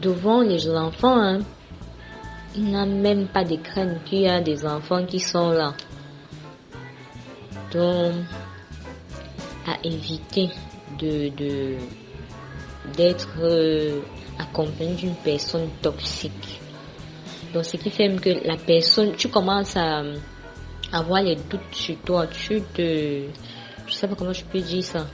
[0.00, 1.20] devant les enfants.
[1.20, 1.38] Hein.
[2.54, 5.74] Il n'a même pas de crainte qu'il y a des enfants qui sont là.
[7.72, 8.14] Donc,
[9.66, 10.48] à éviter
[10.98, 11.76] de,
[12.96, 14.00] d'être euh,
[14.38, 16.60] accompagné d'une personne toxique.
[17.52, 20.02] Donc, ce qui fait que la personne, tu commences à
[20.92, 23.24] avoir les doutes sur toi, tu te,
[23.86, 25.06] je sais pas comment je peux dire ça.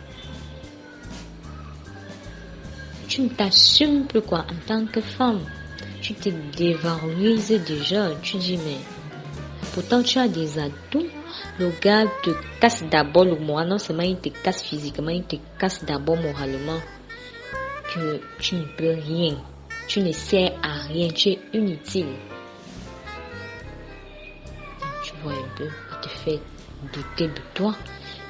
[3.08, 5.40] Tu ne t'assumes plus quoi en tant que femme.
[6.00, 8.10] Tu te dévalorises déjà.
[8.22, 8.78] Tu dis mais
[9.72, 11.06] pourtant tu as des atouts
[11.58, 15.36] le gars te casse d'abord le moral, non seulement il te casse physiquement, il te
[15.58, 16.80] casse d'abord moralement.
[17.94, 19.36] Que tu ne peux rien,
[19.86, 22.16] tu ne sers à rien, tu es inutile.
[25.24, 26.40] Vois un peu, il te fait
[26.92, 27.74] douter de toi.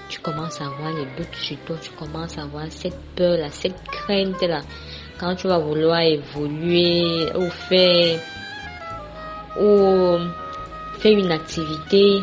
[0.08, 3.82] Tu commences à avoir les doutes sur toi, tu commences à avoir cette peur-là, cette
[3.84, 4.60] crainte-là.
[5.18, 8.20] Quand tu vas vouloir évoluer ou faire,
[9.60, 10.18] ou
[11.00, 12.20] faire une activité,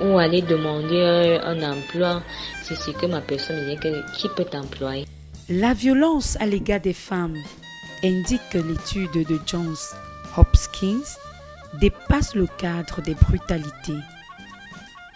[0.00, 2.22] ou aller demander un, emploi,
[2.62, 5.06] c'est ce que ma personne dit que qui peut t'employer.
[5.48, 7.36] La violence à l'égard des femmes,
[8.02, 9.76] indique l'étude de Johns
[10.36, 11.04] Hopkins,
[11.78, 13.98] dépasse le cadre des brutalités.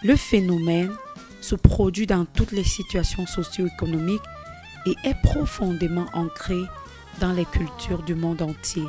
[0.02, 0.92] Le phénomène
[1.40, 4.22] se produit dans toutes les situations socio-économiques
[4.86, 6.60] et est profondément ancré
[7.20, 8.84] dans les cultures du monde entier,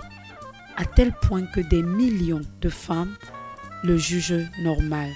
[0.77, 3.15] à tel point que des millions de femmes
[3.83, 5.09] le jugent normal.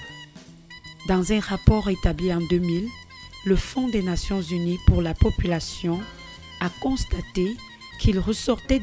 [1.08, 2.86] Dans un rapport établi en 2000,
[3.46, 5.98] le Fonds des Nations Unies pour la population
[6.60, 7.56] a constaté
[7.98, 8.80] qu'il ressortait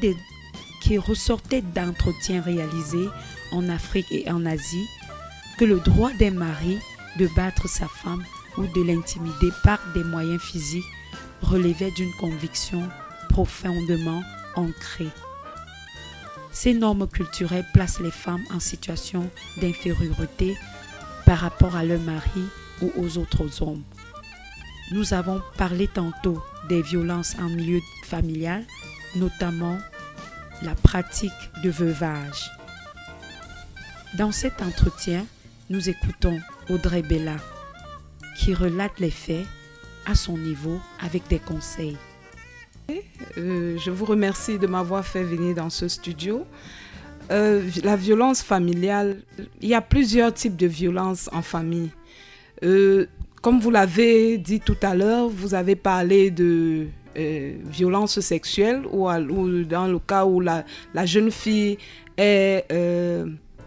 [1.62, 3.08] d'entretiens réalisés
[3.52, 4.88] en Afrique et en Asie
[5.58, 6.80] que le droit des maris
[7.18, 8.24] de battre sa femme
[8.58, 10.86] ou de l'intimider par des moyens physiques
[11.42, 12.88] relevait d'une conviction
[13.30, 14.22] profondément
[14.56, 15.10] ancrée.
[16.52, 19.30] Ces normes culturelles placent les femmes en situation
[19.62, 20.58] d'infériorité
[21.26, 22.46] par rapport à leur mari
[22.82, 23.84] ou aux autres hommes.
[24.92, 28.64] Nous avons parlé tantôt des violences en milieu familial,
[29.16, 29.78] notamment
[30.64, 31.32] la pratique
[31.64, 32.57] de veuvage.
[34.16, 35.26] Dans cet entretien,
[35.70, 36.40] nous écoutons
[36.70, 37.36] Audrey Bella
[38.38, 39.46] qui relate les faits
[40.06, 41.98] à son niveau avec des conseils.
[43.38, 46.46] Euh, je vous remercie de m'avoir fait venir dans ce studio.
[47.32, 49.18] Euh, la violence familiale,
[49.62, 51.90] il y a plusieurs types de violences en famille.
[52.64, 53.08] Euh,
[53.42, 59.10] comme vous l'avez dit tout à l'heure, vous avez parlé de violence sexuelle ou,
[59.64, 60.64] dans le cas où la
[61.06, 61.78] jeune fille
[62.16, 62.64] est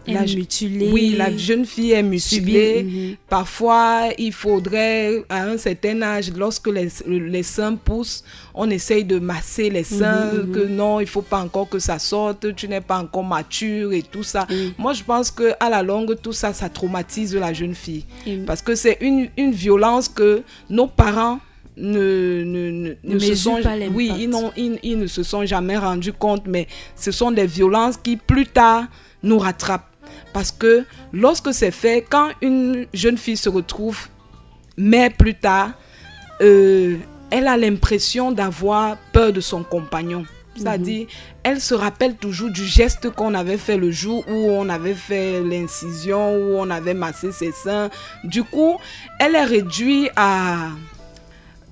[0.07, 0.89] la, mutilée.
[0.91, 2.83] Oui, la jeune fille est mutilée.
[2.83, 3.15] Mhm.
[3.29, 8.23] Parfois, il faudrait, à un certain âge, lorsque les, les seins poussent,
[8.53, 10.51] on essaye de masser les mhm, seins, mhm.
[10.51, 14.01] que non, il faut pas encore que ça sorte, tu n'es pas encore mature et
[14.01, 14.47] tout ça.
[14.77, 18.05] Moi, je pense que à la longue, tout ça, ça traumatise la jeune fille.
[18.45, 21.39] Parce que c'est une, une violence que nos parents
[21.77, 23.57] ne, ne, ne, se sont
[23.93, 27.95] oui ils, ils, ils, ne se sont jamais rendus compte mais ce sont des violences
[27.95, 28.85] qui plus tard
[29.23, 29.90] nous rattrapent
[30.33, 34.07] parce que lorsque c'est fait, quand une jeune fille se retrouve
[34.77, 35.71] mère plus tard,
[36.41, 36.97] euh,
[37.29, 40.25] elle a l'impression d'avoir peur de son compagnon.
[40.55, 41.09] C'est-à-dire, mhm.
[41.43, 45.41] elle se rappelle toujours du geste qu'on avait fait le jour où on avait fait
[45.41, 47.89] l'incision, où on avait massé ses seins.
[48.23, 48.77] Du coup,
[49.19, 50.69] elle est réduite à...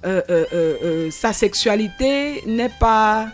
[0.05, 3.27] Euh, euh, sa sexualité n'est pas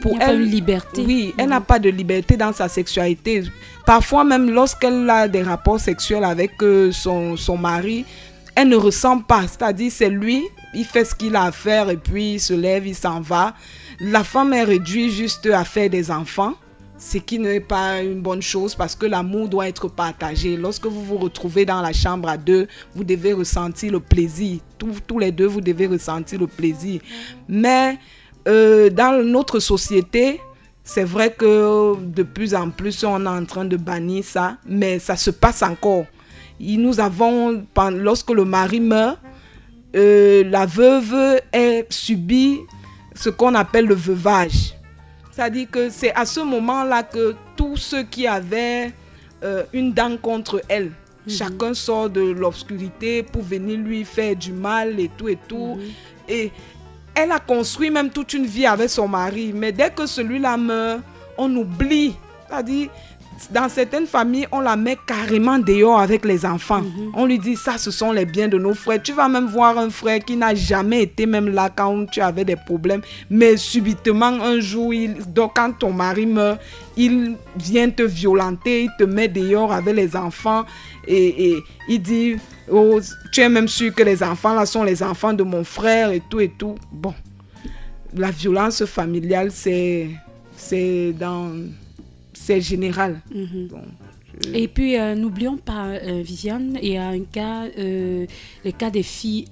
[0.00, 1.04] pour elle, une liberté.
[1.06, 3.44] Oui, elle n'a pas de liberté dans sa sexualité.
[3.84, 8.04] Parfois même lorsqu'elle a des rapports sexuels avec euh, son, son mari,
[8.54, 9.42] elle ne ressent pas.
[9.42, 10.42] C'est-à-dire c'est lui,
[10.74, 13.54] il fait ce qu'il a à faire et puis il se lève, il s'en va.
[14.00, 16.54] La femme est réduite juste à faire des enfants
[16.98, 20.56] ce qui n'est pas une bonne chose parce que l'amour doit être partagé.
[20.56, 24.60] Lorsque vous vous retrouvez dans la chambre à deux, vous devez ressentir le plaisir.
[24.78, 27.00] Tous, tous les deux, vous devez ressentir le plaisir.
[27.48, 27.98] Mais
[28.46, 30.40] euh, dans notre société,
[30.84, 34.98] c'est vrai que de plus en plus, on est en train de bannir ça, mais
[34.98, 36.04] ça se passe encore.
[36.60, 39.18] nous avons, lorsque le mari meurt,
[39.96, 42.60] euh, la veuve est subie
[43.14, 44.74] ce qu'on appelle le veuvage.
[45.32, 48.92] C'est-à-dire que c'est à ce moment-là que tous ceux qui avaient
[49.42, 50.92] euh, une dent contre elle,
[51.26, 51.32] mhm.
[51.32, 55.76] chacun sort de l'obscurité pour venir lui faire du mal et tout et tout.
[55.76, 55.82] Mhm.
[56.28, 56.52] Et
[57.16, 61.00] elle a construit même toute une vie avec son mari, mais dès que celui-là meurt,
[61.38, 62.14] on oublie.
[62.46, 62.90] C'est-à-dire,
[63.50, 66.82] dans certaines familles, on la met carrément dehors avec les enfants.
[66.82, 67.12] Mhm.
[67.14, 69.02] On lui dit, ça, ce sont les biens de nos frères.
[69.02, 72.44] Tu vas même voir un frère qui n'a jamais été même là quand tu avais
[72.44, 73.02] des problèmes.
[73.30, 76.60] Mais subitement, un jour, il, donc, quand ton mari meurt,
[76.96, 80.64] il vient te violenter, il te met dehors avec les enfants
[81.06, 81.56] et, et
[81.88, 82.36] il dit,
[82.70, 82.98] Oh,
[83.32, 86.20] tu es même sûr que les enfants là sont les enfants de mon frère et
[86.28, 86.74] tout et tout.
[86.90, 87.14] Bon,
[88.14, 90.08] la violence familiale, c'est
[91.12, 91.52] dans
[92.46, 93.20] c'est général.
[93.34, 93.68] Mhm.
[94.54, 98.26] Et puis euh, n'oublions pas euh, Viviane, il y a un cas, euh,
[98.64, 99.46] le cas des filles.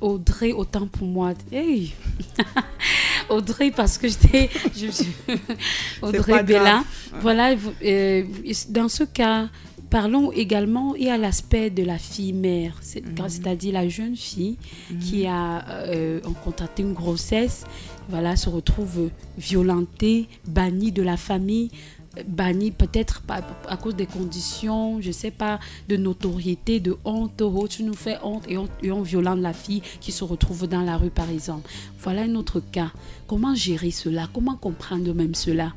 [0.00, 1.34] Audrey, autant pour moi.
[1.50, 1.92] Hey
[3.28, 4.48] Audrey, parce que j'étais.
[6.02, 6.84] Audrey Bella.
[7.20, 7.56] Voilà,
[8.70, 9.48] dans ce cas,
[9.90, 13.28] Parlons également, il y a l'aspect de la fille mère, mhm.
[13.28, 14.58] c'est-à-dire la jeune fille
[14.90, 14.98] mhm.
[14.98, 17.64] qui a euh, contracté une grossesse,
[18.10, 21.70] voilà, se retrouve violentée, bannie de la famille,
[22.26, 23.22] bannie peut-être
[23.68, 25.58] à cause des conditions, je sais pas,
[25.88, 27.40] de notoriété, de honte.
[27.40, 30.66] Oh, tu nous fais honte et on, et on violente la fille qui se retrouve
[30.66, 31.70] dans la rue, par exemple.
[32.00, 32.90] Voilà un autre cas.
[33.26, 34.28] Comment gérer cela?
[34.32, 35.72] Comment comprendre même cela?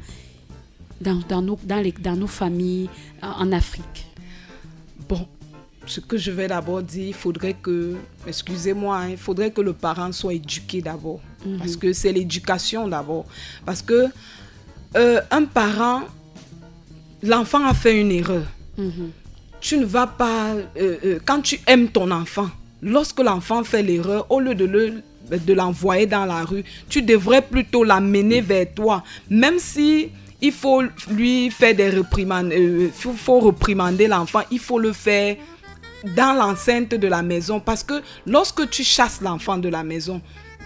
[1.02, 2.88] Dans, nos, dans, les, dans nos familles
[3.24, 4.06] en Afrique
[5.10, 5.28] Bon,
[5.88, 7.96] ce que je vais d'abord dire, il faudrait que,
[8.28, 11.20] excusez-moi, hein, il faudrait que le parent soit éduqué d'abord.
[11.46, 11.58] Mhm.
[11.58, 13.26] Parce que c'est l'éducation d'abord.
[13.66, 14.08] Parce que
[14.96, 16.04] euh, un parent,
[17.24, 18.44] l'enfant a fait une erreur.
[18.78, 19.12] Mhm.
[19.60, 22.50] Tu ne vas pas, euh, euh, quand tu aimes ton enfant,
[22.82, 27.42] lorsque l'enfant fait l'erreur, au lieu de le de l'envoyer dans la rue, tu devrais
[27.42, 29.02] plutôt l'amener vers toi.
[29.30, 30.10] Même si
[30.42, 35.38] il faut lui faire des réprimandes, euh, il faut reprimander l'enfant, il faut le faire
[36.16, 40.22] dans l'enceinte de la maison parce que lorsque tu chasses l'enfant de la maison,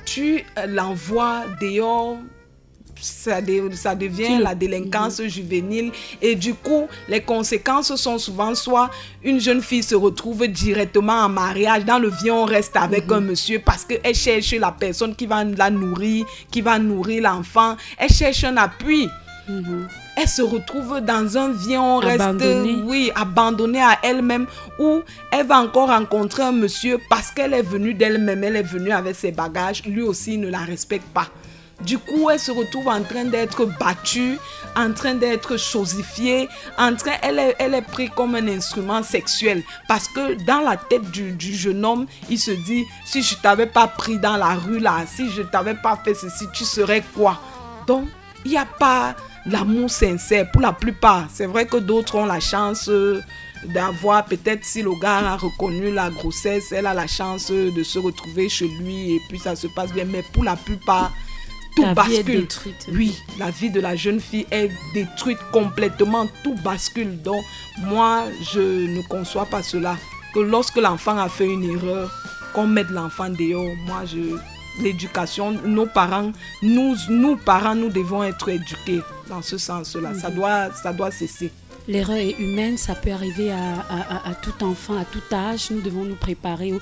[0.05, 2.17] tu l'envoies dehors
[3.01, 3.39] ça,
[3.73, 5.27] ça devient la délinquance mhm.
[5.27, 5.91] juvénile.
[6.21, 8.89] Et du coup, les conséquences sont souvent soit
[9.23, 13.13] une jeune fille se retrouve directement en mariage, dans le vie on reste avec mhm.
[13.13, 17.75] un monsieur parce qu'elle cherche la personne qui va la nourrir, qui va nourrir l'enfant.
[17.97, 19.09] Elle cherche un appui.
[19.47, 19.87] Mhm.
[20.17, 22.23] Elle se retrouve dans un vie, on reste,
[22.85, 24.47] oui, abandonnée à elle-même,
[24.79, 28.91] où elle va encore rencontrer un monsieur parce qu'elle est venue d'elle-même, elle est venue
[28.91, 31.27] avec ses bagages, lui aussi ne la respecte pas.
[31.81, 34.37] Du coup, elle se retrouve en train d'être battue,
[34.75, 36.47] en train d'être chosifiée,
[36.77, 39.61] en train, elle est, elle est prise comme un instrument sexuel.
[39.87, 43.87] Parce que dans la tête du, jeune homme, il se dit, si je t'avais pas
[43.87, 47.39] pris dans la rue là, si je t'avais pas fait ceci, tu serais quoi?
[47.87, 48.07] Donc,
[48.45, 49.15] il n'y a pas
[49.45, 51.27] l'amour sincère pour la plupart.
[51.31, 52.89] C'est vrai que d'autres ont la chance
[53.65, 57.99] d'avoir, peut-être si le gars a reconnu la grossesse, elle a la chance de se
[57.99, 60.05] retrouver chez lui et puis ça se passe bien.
[60.05, 61.11] Mais pour la plupart,
[61.75, 62.47] tout bascule.
[62.91, 67.21] Oui, la vie de la jeune fille est détruite complètement, tout bascule.
[67.21, 67.43] Donc,
[67.79, 68.23] moi,
[68.53, 69.97] je ne conçois pas cela.
[70.33, 72.11] Que lorsque l'enfant a fait une erreur,
[72.53, 74.37] qu'on mette l'enfant dehors, moi, je.
[74.81, 78.99] L'éducation, nos parents, nous, nous parents, nous devons être éduqués
[79.29, 80.13] dans ce sens-là.
[80.13, 80.35] Ça, mhm.
[80.35, 81.49] doit, ça doit cesser.
[81.87, 85.69] L'erreur est humaine, ça peut arriver à, tout enfant, à tout âge.
[85.71, 86.73] Nous devons nous préparer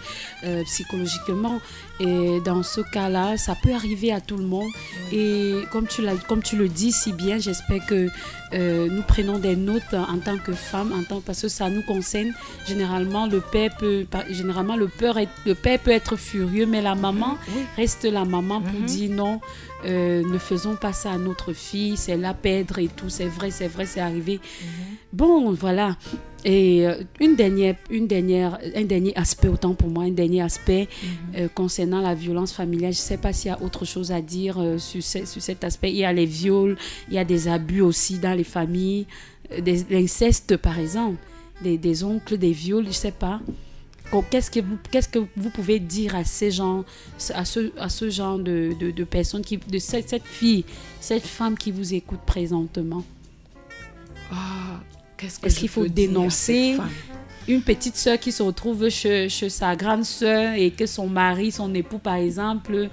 [0.43, 1.59] euh, psychologiquement.
[1.99, 4.69] Et dans ce cas-là, ça peut arriver à tout le monde.
[5.11, 8.09] Et comme tu, comme tu le dis si bien, j'espère que
[8.53, 11.81] euh, nous prenons des notes en tant que femme, en tant, parce que ça nous
[11.81, 12.33] concerne.
[12.67, 17.37] Généralement, le père peut, généralement, le père, le père peut être furieux, mais la maman
[17.75, 18.85] reste la maman pour mhm.
[18.85, 19.41] dire non.
[19.85, 23.51] Euh, ne faisons pas ça à notre fille, c'est la perdre et tout, c'est vrai,
[23.51, 24.39] c'est vrai, c'est arrivé.
[24.61, 24.95] Mhm.
[25.13, 25.97] Bon, voilà.
[26.45, 30.87] Et euh, une dernière, une dernière, un dernier aspect, autant pour moi, un dernier aspect
[31.01, 31.09] mhm.
[31.37, 32.93] euh, concernant la violence familiale.
[32.93, 35.63] Je ne sais pas s'il y a autre chose à dire euh, sur, sur, cet
[35.63, 35.91] aspect.
[35.91, 36.77] Il y a les viols,
[37.07, 39.05] il y a des abus aussi dans les familles,
[39.61, 41.17] des, l'inceste par exemple,
[41.61, 43.39] des, des, oncles, des viols, je ne sais pas.
[44.29, 46.85] Qu'est-ce que, vous, qu'est-ce que vous pouvez dire à ces gens,
[47.33, 50.65] à ce, à ce genre de, de, de personnes, qui, de cette, cette fille,
[50.99, 53.03] cette femme qui vous écoute présentement?
[54.31, 54.79] Ah,
[55.19, 56.77] est-ce qu'il faut dénoncer
[57.47, 61.73] une petite soeur qui se retrouve chez, sa grande soeur et que son mari, son
[61.73, 62.89] époux par exemple,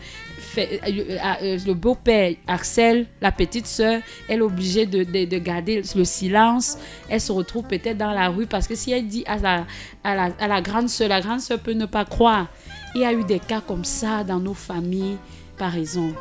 [0.50, 5.38] fait, euh, euh, euh, le beau-père harcèle la petite soeur, elle est obligée de, de,
[5.38, 6.78] garder le silence,
[7.08, 9.66] elle se retrouve peut-être dans la rue parce que si elle dit à la,
[10.04, 12.48] à la, à la grande soeur, la grande soeur peut ne pas croire.
[12.94, 15.16] Il y a eu des cas comme ça dans nos familles,
[15.56, 16.20] par exemple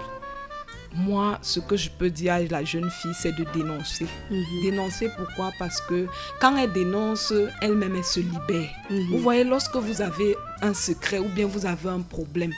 [0.95, 4.07] moi, ce que je peux dire à la jeune fille, c'est de dénoncer.
[4.29, 4.43] Mhm.
[4.63, 5.51] Dénoncer pourquoi?
[5.59, 6.07] Parce que
[6.39, 8.69] quand elle dénonce, elle-même, elle se libère.
[8.89, 9.07] Mhm.
[9.11, 12.51] Vous voyez, lorsque vous avez un secret ou bien vous avez un problème,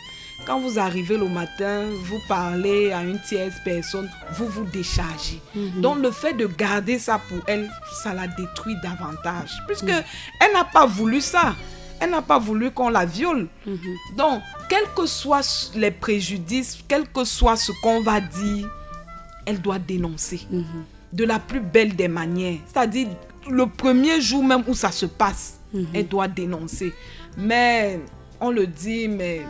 [0.46, 5.42] quand vous arrivez le matin, vous parlez à une tierce personne, vous vous déchargez.
[5.56, 5.82] Mhm.
[5.82, 7.70] Donc le fait de garder ça pour elle,
[8.04, 9.52] ça la détruit davantage.
[9.68, 11.56] Puisque elle n'a pas voulu ça.
[12.00, 13.48] Elle n'a pas voulu qu'on la viole.
[14.18, 15.42] Donc quels que soient
[15.76, 18.68] les préjudices, quel que soit ce qu'on va dire,
[19.46, 20.64] elle doit dénoncer mhm.
[21.14, 22.58] de la plus belle des manières.
[22.66, 23.08] C'est-à-dire,
[23.50, 25.88] le premier jour même où ça se passe, mhm.
[25.94, 26.94] elle doit dénoncer.
[27.38, 28.00] Mais
[28.42, 29.42] on le dit, mais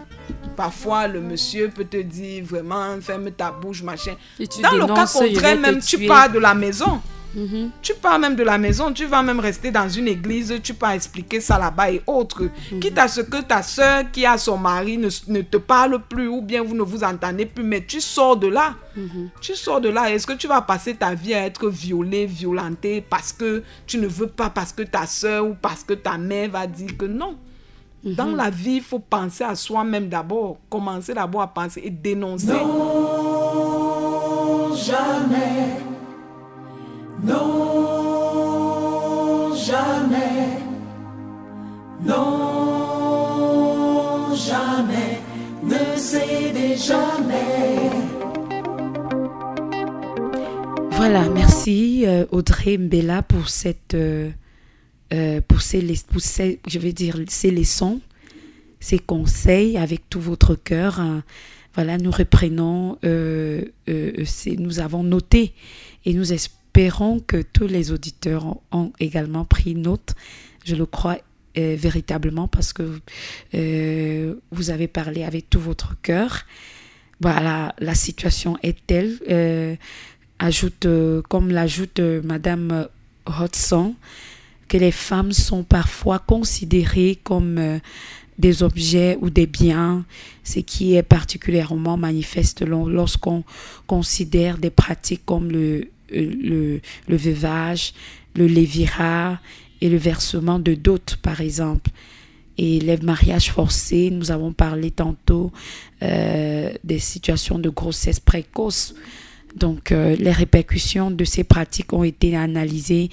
[0.55, 4.15] parfois le monsieur peut te dire vraiment, ferme ta bouche, machin.
[4.61, 7.01] Dans le cas contraire, même, tu pars de la maison.
[7.35, 7.69] Mm-hmm.
[7.81, 10.89] Tu pars même de la maison, tu vas même rester dans une église, tu peux
[10.89, 12.43] expliquer ça là-bas et autres.
[12.43, 12.79] Mm-hmm.
[12.79, 16.41] Quitte à ce que ta soeur qui a son mari ne, te parle plus ou
[16.41, 18.75] bien vous ne vous entendez plus, mais tu sors de là.
[18.97, 19.29] Mm-hmm.
[19.39, 20.11] Tu sors de là.
[20.11, 24.07] Est-ce que tu vas passer ta vie à être violée, violentée parce que tu ne
[24.07, 27.37] veux pas, parce que ta soeur ou parce que ta mère va dire que non?
[28.03, 30.57] Dans la vie, il faut penser à soi-même d'abord.
[30.69, 32.47] Commencer d'abord à penser et dénoncer.
[32.47, 33.15] Non,
[34.75, 35.81] jamais
[37.23, 37.53] non,
[39.55, 40.57] jamais.
[42.03, 42.73] Non,
[44.35, 45.19] jamais.
[45.63, 47.91] Ne cédez jamais.
[50.91, 54.31] Voilà, merci euh, Audrey Mbella pour cette, euh,
[55.13, 55.81] euh, pour ces,
[56.67, 58.01] je dire, ces leçons,
[58.79, 60.99] ces conseils avec tout votre cœur.
[60.99, 61.23] Hein.
[61.75, 65.53] Voilà, nous reprenons, nous avons noté
[66.05, 70.15] et nous espérons que tous les auditeurs ont également pris note.
[70.65, 71.17] Je le crois
[71.57, 73.01] euh, véritablement parce que
[73.55, 76.45] euh, vous avez parlé avec tout votre cœur.
[77.19, 79.75] Voilà, la situation est telle, euh,
[80.39, 80.87] ajoute,
[81.27, 82.87] comme l'ajoute Madame
[83.25, 83.95] Hodgson,
[84.71, 87.81] que les femmes sont parfois considérées comme
[88.39, 90.05] des objets ou des biens,
[90.45, 93.43] ce qui est particulièrement manifeste lorsqu'on
[93.85, 97.93] considère des pratiques comme le, le, le veuvage,
[98.35, 99.41] le lévira
[99.81, 101.91] et le versement de dot, par exemple.
[102.57, 105.51] Et les mariages forcés, nous avons parlé tantôt
[106.01, 108.95] euh, des situations de grossesse précoce.
[109.55, 113.09] Donc, euh, les répercussions de ces pratiques ont été analysées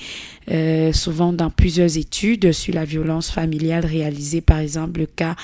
[0.51, 5.35] euh, souvent dans plusieurs études sur la violence familiale réalisées, par exemple, le cas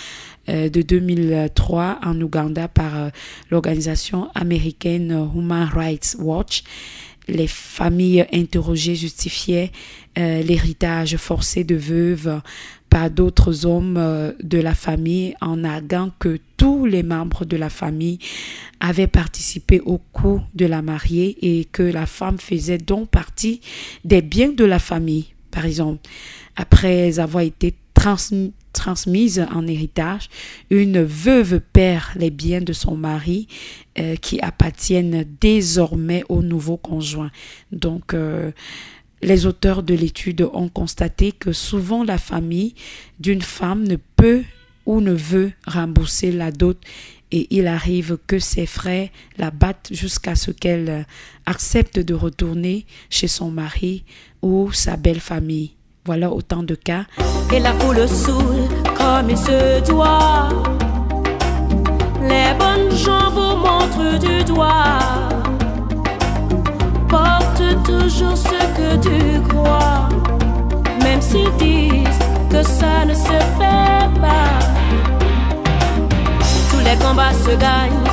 [0.50, 3.08] euh, de 2003 en Ouganda par euh,
[3.50, 6.64] l'organisation américaine Human Rights Watch.
[7.28, 9.72] Les familles interrogées justifiaient
[10.18, 12.42] euh, l'héritage forcé de veuves
[12.94, 17.68] par d'autres hommes euh, de la famille en arguant que tous les membres de la
[17.68, 18.20] famille
[18.78, 23.60] avaient participé au coup de la mariée et que la femme faisait donc partie
[24.04, 25.34] des biens de la famille.
[25.50, 26.08] Par exemple,
[26.54, 27.74] après avoir été
[28.72, 30.28] transmise en héritage,
[30.70, 33.48] une veuve perd les biens de son mari
[33.98, 37.30] euh, qui appartiennent désormais au nouveau conjoint.
[37.72, 38.52] Donc, euh,
[39.24, 42.74] les auteurs de l'étude ont constaté que souvent la famille
[43.18, 44.42] d'une femme ne peut
[44.86, 46.78] ou ne veut rembourser la dot
[47.32, 49.08] et il arrive que ses frères
[49.38, 51.06] la battent jusqu'à ce qu'elle
[51.46, 54.04] accepte de retourner chez son mari
[54.42, 55.72] ou sa belle famille.
[56.04, 57.06] Voilà autant de cas.
[57.52, 57.72] Et la.
[62.20, 65.43] Les bonnes gens vous montrent du doigt
[71.34, 72.18] s'ils disent
[72.48, 74.58] que ça ne se fait pas.
[76.70, 78.03] Tous les combats se gagnent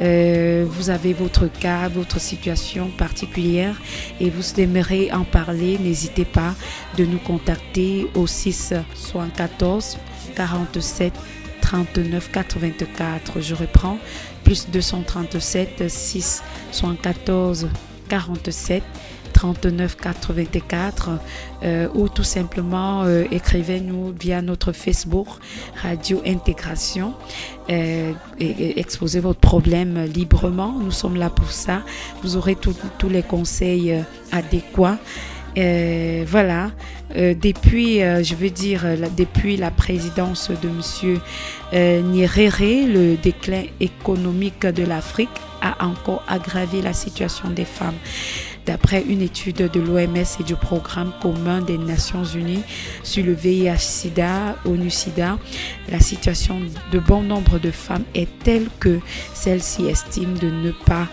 [0.00, 3.80] Euh, vous avez votre cas, votre situation particulière
[4.20, 6.56] et vous aimeriez en parler, n'hésitez pas
[6.98, 9.98] de nous contacter au 6 74
[10.36, 11.12] 47
[11.60, 13.40] 39 84.
[13.40, 13.98] Je reprends.
[14.44, 17.68] Plus 237 6 74
[18.08, 18.82] 47
[19.36, 21.10] 39 84
[21.62, 25.26] euh, ou tout simplement euh, écrivez-nous via notre Facebook
[25.82, 27.12] Radio Intégration
[27.68, 30.72] euh, et, exposez votre problème librement.
[30.72, 31.82] Nous sommes là pour ça.
[32.22, 34.00] Vous aurez tous les conseils euh,
[34.32, 34.98] adéquats.
[35.56, 36.70] Euh, voilà,
[37.16, 41.20] euh, depuis, euh, je veux dire, la, depuis la présidence de Monsieur
[41.72, 45.30] Nyerere, le déclin économique de l'Afrique
[45.62, 47.96] a encore aggravé la situation des femmes.
[48.66, 52.64] D'après une étude de l'OMS et du programme commun des Nations Unies
[53.02, 55.38] sur le VIH-Sida, ONU-Sida,
[55.88, 56.60] la situation
[56.92, 58.98] de bon nombre de femmes est telle que
[59.34, 61.06] celles-ci estiment de ne pas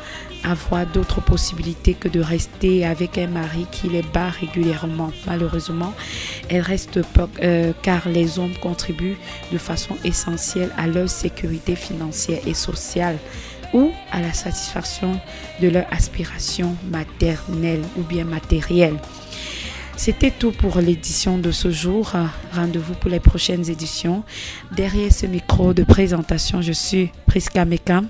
[0.43, 5.11] avoir d'autres possibilités que de rester avec un mari qui les bat régulièrement.
[5.25, 5.93] Malheureusement,
[6.49, 6.99] elles restent
[7.41, 9.17] euh, car les hommes contribuent
[9.51, 13.17] de façon essentielle à leur sécurité financière et sociale
[13.73, 15.19] ou à la satisfaction
[15.61, 18.97] de leurs aspirations maternelles ou bien matérielles.
[19.95, 22.13] C'était tout pour l'édition de ce jour.
[22.53, 24.23] Rendez-vous pour les prochaines éditions.
[24.75, 28.07] Derrière ce micro de présentation, je suis Priska Mekam